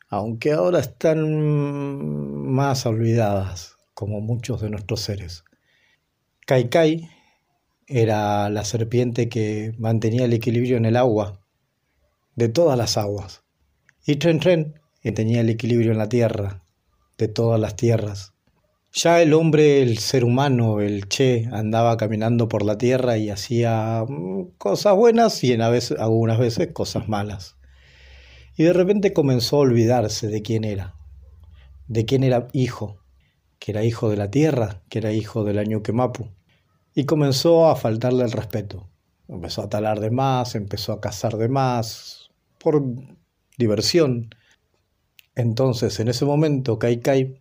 [0.09, 5.43] aunque ahora están más olvidadas, como muchos de nuestros seres.
[6.45, 7.09] Kai Kai
[7.87, 11.39] era la serpiente que mantenía el equilibrio en el agua,
[12.35, 13.43] de todas las aguas.
[14.05, 16.63] Y Tren Tren, que tenía el equilibrio en la tierra,
[17.17, 18.33] de todas las tierras.
[18.91, 24.03] Ya el hombre, el ser humano, el Che, andaba caminando por la tierra y hacía
[24.07, 27.55] mm, cosas buenas y en algunas veces cosas malas.
[28.57, 30.95] Y de repente comenzó a olvidarse de quién era,
[31.87, 32.97] de quién era hijo,
[33.59, 36.36] que era hijo de la tierra, que era hijo del Mapu
[36.97, 38.89] y comenzó a faltarle el respeto.
[39.27, 42.83] Empezó a talar de más, empezó a cazar de más, por
[43.55, 44.31] diversión.
[45.35, 47.39] Entonces, en ese momento, Kai Kai,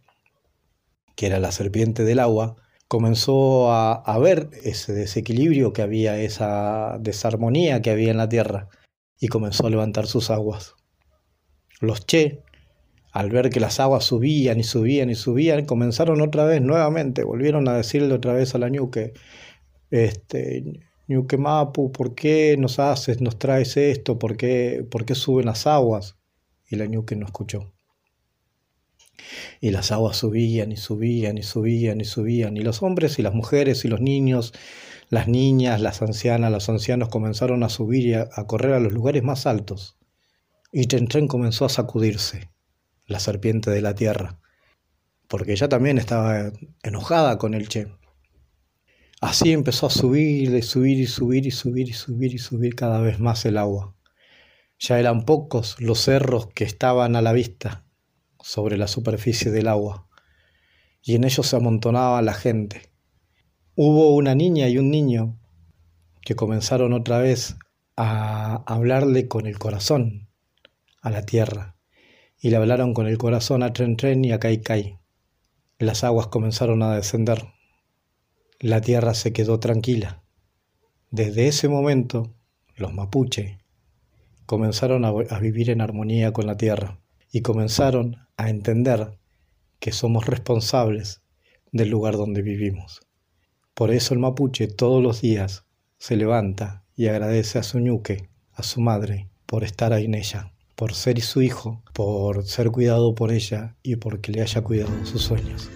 [1.15, 2.57] que era la serpiente del agua,
[2.87, 8.69] comenzó a, ver ese desequilibrio que había, esa desarmonía que había en la tierra,
[9.19, 10.75] y comenzó a levantar sus aguas.
[11.81, 12.43] Los Che,
[13.11, 17.67] al ver que las aguas subían y subían y subían, comenzaron otra vez nuevamente, volvieron
[17.69, 19.15] a decirle otra vez a la Ñuque,
[19.91, 24.19] este, Ñuquemapu, ¿por qué nos haces, nos traes esto?
[24.19, 26.17] ¿Por qué, ¿Por qué suben las aguas?
[26.69, 27.73] Y la Ñuque no escuchó.
[29.61, 32.57] Y las aguas subían y subían y subían y subían.
[32.57, 34.53] Y los hombres y las mujeres y los niños,
[35.09, 39.23] las niñas, las ancianas, los ancianos comenzaron a subir y a, correr a los lugares
[39.23, 39.97] más altos.
[40.73, 42.51] Y Tren comenzó a sacudirse,
[43.07, 44.41] la serpiente de la tierra,
[45.29, 46.53] porque ella también estaba
[46.83, 47.89] enojada con el Che
[49.23, 53.01] Así empezó a subir, y subir y subir y subir y subir y subir cada
[53.01, 53.95] vez más el agua.
[54.79, 57.87] Ya eran pocos los cerros que estaban a la vista
[58.41, 60.07] sobre la superficie del agua,
[61.03, 62.93] y en ellos se amontonaba la gente.
[63.75, 65.41] Hubo una niña y un niño
[66.21, 67.57] que comenzaron otra vez
[67.97, 70.29] a hablarle con el corazón
[71.01, 71.79] a la tierra,
[72.39, 74.99] y le hablaron con el corazón a Tren Tren y a Kai Kai.
[75.79, 77.56] Las aguas comenzaron a descender.
[78.61, 80.23] La tierra se quedó tranquila.
[81.11, 82.33] Desde ese momento,
[82.75, 83.59] los mapuche
[84.47, 86.99] comenzaron a, vivir en armonía con la tierra
[87.31, 89.19] y comenzaron a entender
[89.79, 91.21] que somos responsables
[91.71, 93.03] del lugar donde vivimos.
[93.75, 95.67] Por eso el mapuche todos los días
[95.99, 100.55] se levanta y agradece a su ñuque, a su madre, por estar ahí en ella,
[100.77, 105.23] por ser su hijo, por ser cuidado por ella y porque le haya cuidado sus
[105.23, 105.69] sueños.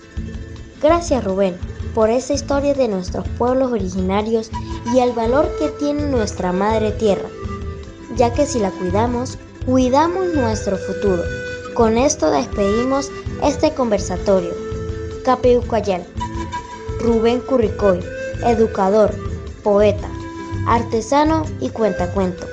[0.82, 1.58] Gracias Rubén
[1.94, 4.50] por esa historia de nuestros pueblos originarios
[4.94, 7.28] y el valor que tiene nuestra madre tierra,
[8.16, 9.36] ya que si la cuidamos,
[9.66, 11.22] cuidamos nuestro futuro.
[11.74, 13.10] Con esto despedimos
[13.42, 14.52] este conversatorio.
[15.24, 16.06] Capeucayal.
[17.00, 18.00] Rubén Curricoy,
[18.44, 19.14] educador,
[19.62, 20.08] poeta,
[20.66, 22.46] artesano y cuentacuento.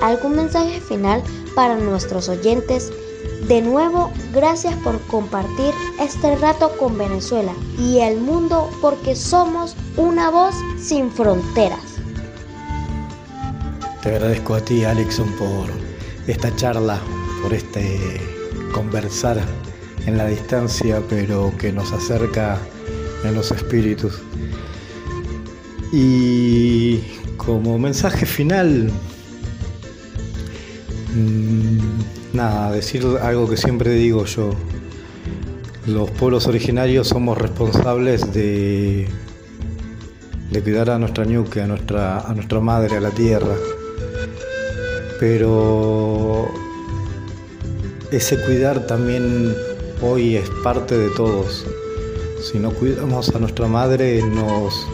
[0.00, 1.22] ¿Algún mensaje final
[1.54, 2.92] para nuestros oyentes?
[3.48, 10.30] De nuevo, gracias por compartir este rato con Venezuela y el mundo porque somos una
[10.30, 11.80] voz sin fronteras.
[14.02, 15.68] Te agradezco a ti, Alexon, por
[16.26, 17.00] esta charla,
[17.42, 18.20] por este
[18.72, 19.40] conversar
[20.06, 22.58] en la distancia, pero que nos acerca
[23.24, 24.20] en los espíritus.
[25.92, 27.00] Y
[27.36, 28.90] como mensaje final,
[31.14, 34.50] mmm, nada, decir algo que siempre digo yo.
[35.86, 39.08] Los pueblos originarios somos responsables de,
[40.50, 43.54] de cuidar a nuestra ñuque, a nuestra, a nuestra madre, a la tierra.
[45.18, 46.48] Pero
[48.10, 49.54] ese cuidar también
[50.02, 51.66] hoy es parte de todos.
[52.42, 54.86] Si no cuidamos a nuestra madre, nos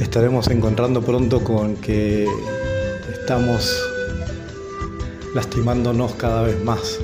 [0.00, 2.26] estaremos encontrando pronto con que
[3.12, 3.72] estamos
[5.36, 6.98] lastimándonos cada vez más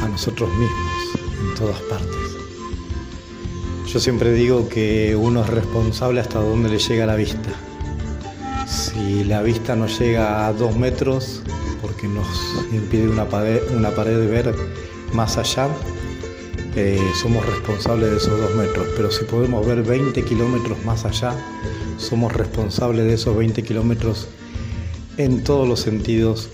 [0.00, 2.16] a nosotros mismos en todas partes.
[3.86, 7.50] Yo siempre digo que uno es responsable hasta donde le llega la vista.
[8.66, 11.42] Si la vista no llega a dos metros,
[11.82, 12.26] porque nos
[12.72, 14.54] impide una pared, una pared de ver
[15.12, 15.68] más allá,
[16.74, 18.86] eh, somos responsables de esos dos metros.
[18.96, 21.36] Pero si podemos ver 20 kilómetros más allá,
[21.98, 24.26] somos responsables de esos 20 kilómetros
[25.18, 26.48] en todos los sentidos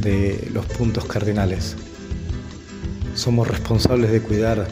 [0.00, 1.76] de los puntos cardinales.
[3.14, 4.68] Somos responsables de cuidar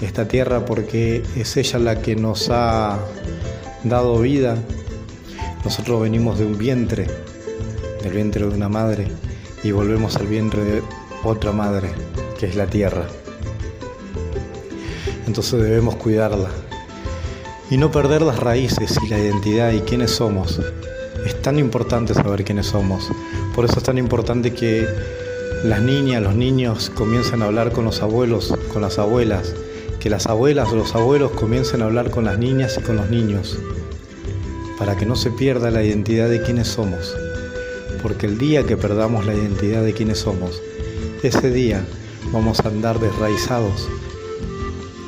[0.00, 2.98] esta tierra porque es ella la que nos ha
[3.84, 4.56] dado vida.
[5.64, 7.06] Nosotros venimos de un vientre,
[8.02, 9.08] del vientre de una madre,
[9.62, 10.82] y volvemos al vientre de
[11.24, 11.90] otra madre,
[12.38, 13.06] que es la tierra.
[15.26, 16.48] Entonces debemos cuidarla
[17.70, 20.60] y no perder las raíces y la identidad y quiénes somos.
[21.26, 23.08] Es tan importante saber quiénes somos.
[23.54, 24.86] Por eso es tan importante que
[25.64, 29.54] las niñas, los niños comiencen a hablar con los abuelos, con las abuelas,
[29.98, 33.10] que las abuelas o los abuelos comiencen a hablar con las niñas y con los
[33.10, 33.58] niños,
[34.78, 37.16] para que no se pierda la identidad de quiénes somos.
[38.02, 40.62] Porque el día que perdamos la identidad de quiénes somos,
[41.24, 41.84] ese día
[42.32, 43.88] vamos a andar desraizados,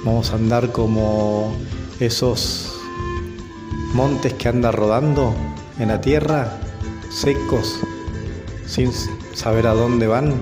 [0.04, 1.56] vamos a andar como
[2.00, 2.80] esos
[3.94, 5.34] montes que andan rodando
[5.80, 6.52] en la tierra,
[7.10, 7.80] secos,
[8.66, 8.92] sin
[9.34, 10.34] saber a dónde van,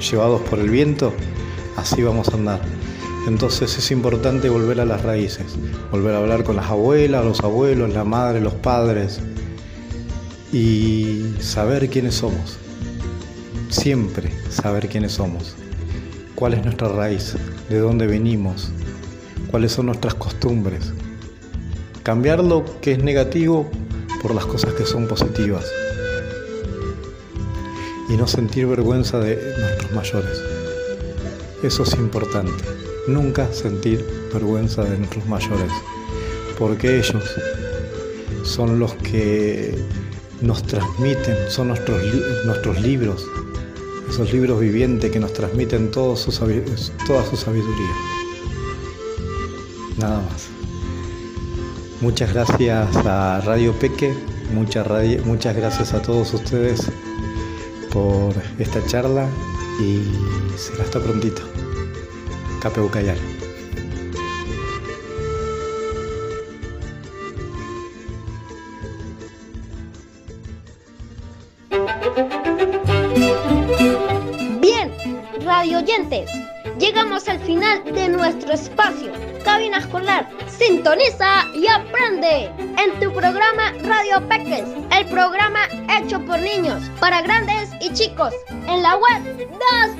[0.00, 1.12] llevados por el viento,
[1.76, 2.60] así vamos a andar.
[3.26, 5.56] Entonces es importante volver a las raíces,
[5.90, 9.18] volver a hablar con las abuelas, los abuelos, la madre, los padres
[10.52, 12.58] y saber quiénes somos.
[13.70, 15.56] Siempre saber quiénes somos,
[16.36, 17.34] cuál es nuestra raíz,
[17.68, 18.70] de dónde venimos,
[19.50, 20.92] cuáles son nuestras costumbres.
[22.04, 23.68] Cambiar lo que es negativo
[24.24, 25.66] por las cosas que son positivas.
[28.08, 30.42] Y no sentir vergüenza de nuestros mayores.
[31.62, 32.64] Eso es importante.
[33.06, 34.02] Nunca sentir
[34.32, 35.70] vergüenza de nuestros mayores.
[36.58, 37.22] Porque ellos
[38.44, 39.76] son los que
[40.40, 42.00] nos transmiten, son nuestros,
[42.46, 43.26] nuestros libros,
[44.08, 47.94] esos libros vivientes que nos transmiten toda su sabiduría.
[49.98, 50.63] Nada más.
[52.04, 54.12] Muchas gracias a Radio Peque,
[54.52, 54.86] muchas,
[55.24, 56.92] muchas gracias a todos ustedes
[57.90, 59.26] por esta charla
[59.80, 60.02] y
[60.54, 61.40] será hasta prontito.
[62.60, 63.16] Cape Bucayar.
[74.60, 74.92] Bien,
[75.42, 76.30] radio oyentes,
[76.78, 79.10] llegamos al final de nuestro espacio.
[79.42, 85.66] Cabina escolar, sintoniza y apoya en tu programa Radio Peques, el programa
[85.98, 88.34] hecho por niños, para grandes y chicos,
[88.68, 89.48] en la web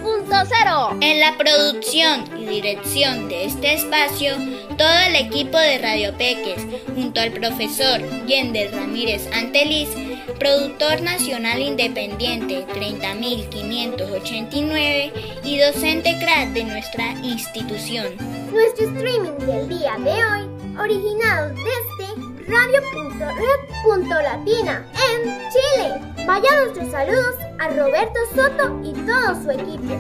[0.04, 0.98] 2.0.
[1.00, 4.34] En la producción y dirección de este espacio,
[4.76, 9.88] todo el equipo de Radio Peques, junto al profesor Yender Ramírez Anteliz,
[10.38, 15.10] productor nacional independiente 30589
[15.42, 18.08] y docente crack de nuestra institución.
[18.52, 22.14] Nuestro streaming del día de hoy, originado desde
[22.48, 25.20] radio.red.latina en
[25.50, 26.00] Chile.
[26.26, 29.94] Vaya nuestros saludos a Roberto Soto y todo su equipo.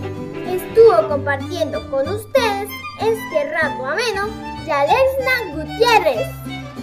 [0.46, 2.70] Estuvo compartiendo con ustedes
[3.00, 4.28] este rato ameno
[4.66, 6.26] Yalexna Gutiérrez.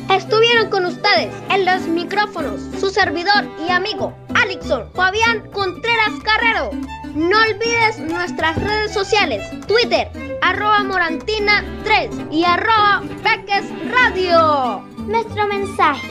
[0.10, 6.70] Estuvieron con ustedes en los micrófonos su servidor y amigo Alixon Fabián Contreras Carrero.
[7.16, 10.10] No olvides nuestras redes sociales, Twitter,
[10.42, 14.82] arroba morantina3 y arroba peques radio.
[15.08, 16.08] Nuestro mensaje,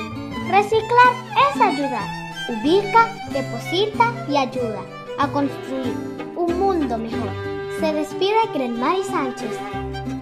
[0.50, 1.14] reciclar
[1.54, 2.06] es ayudar.
[2.50, 4.82] Ubica, deposita y ayuda
[5.18, 5.94] a construir
[6.36, 7.30] un mundo mejor.
[7.80, 9.52] Se despide Grenmari Sánchez.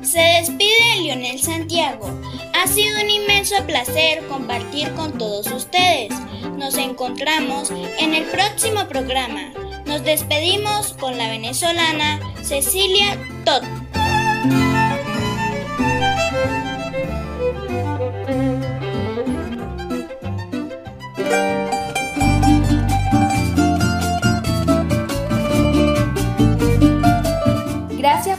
[0.03, 2.09] Se despide Lionel Santiago.
[2.55, 6.15] Ha sido un inmenso placer compartir con todos ustedes.
[6.57, 9.53] Nos encontramos en el próximo programa.
[9.89, 13.65] Nos despedimos con la venezolana Cecilia Tot.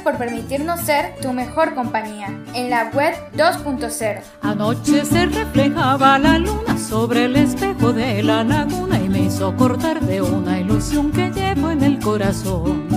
[0.10, 4.22] Por permitirnos ser tu mejor compañía en la web 2.0.
[4.41, 9.99] Anoche se reflejaba la luna sobre el espejo de la laguna y me hizo cortar
[10.02, 12.88] de una ilusión que llevo en el corazón.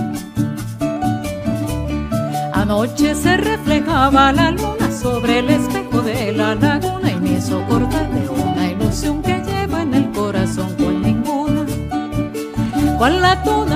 [2.51, 8.09] Anoche se reflejaba la luna sobre el espejo de la laguna y me hizo cortar
[8.09, 11.63] de una ilusión que llevo en el corazón con ninguna.
[12.97, 13.72] Con la tona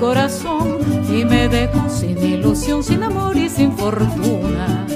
[0.00, 0.78] corazón
[1.08, 4.86] y me dejó sin ilusión, sin amor y sin fortuna.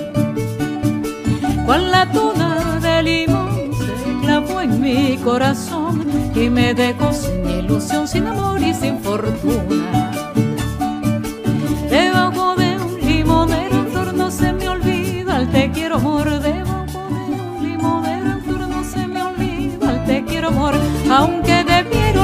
[1.66, 8.08] Con la tuna de limón se clavó en mi corazón y me dejó sin ilusión,
[8.08, 10.10] sin amor y sin fortuna.
[11.90, 16.28] Debajo de un limonero en flor no se me olvida el te quiero amor.
[16.40, 20.74] Debajo de un limonero en flor no se me olvida el te quiero amor.
[21.10, 22.23] Aunque debiera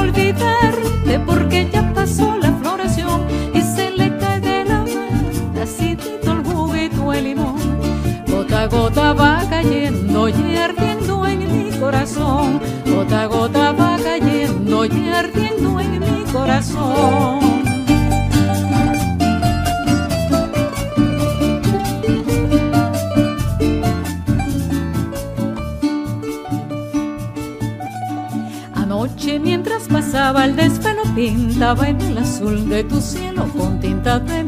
[12.85, 17.39] Gota a gota va cayendo y ardiendo en mi corazón.
[28.75, 34.43] Anoche mientras pasaba el desvelo pintaba en el azul de tu cielo con tinta de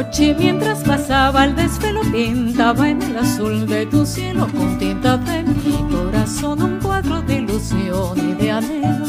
[0.00, 5.42] Anoche mientras pasaba el desvelo pintaba en el azul de tu cielo con tinta de
[5.42, 9.04] mi corazón un cuadro de ilusión y de anhelo.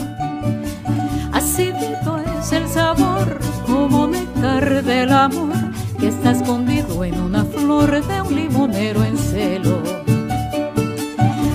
[1.32, 5.54] Acidito es el sabor como néctar del amor
[5.98, 9.82] que está escondido en una flor de un limonero en celo.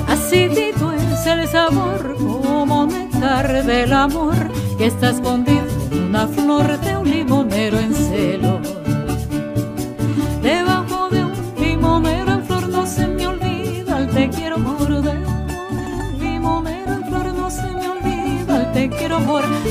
[0.08, 6.96] Acidito es el sabor como néctar del amor que está escondido en una flor de
[6.96, 7.25] un limonero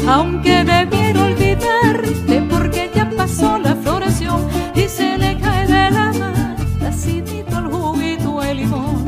[0.07, 6.55] Aunque debiera olvidarte porque ya pasó la floración y se le cae de la mano
[6.85, 9.05] acidito el juguito el limón.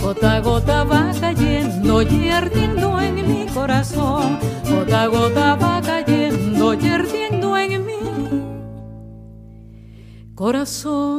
[0.00, 4.38] Gota a gota va cayendo y ardiendo en mi corazón.
[4.70, 7.94] Gota a gota va cayendo y ardiendo en mi
[10.34, 11.17] corazón.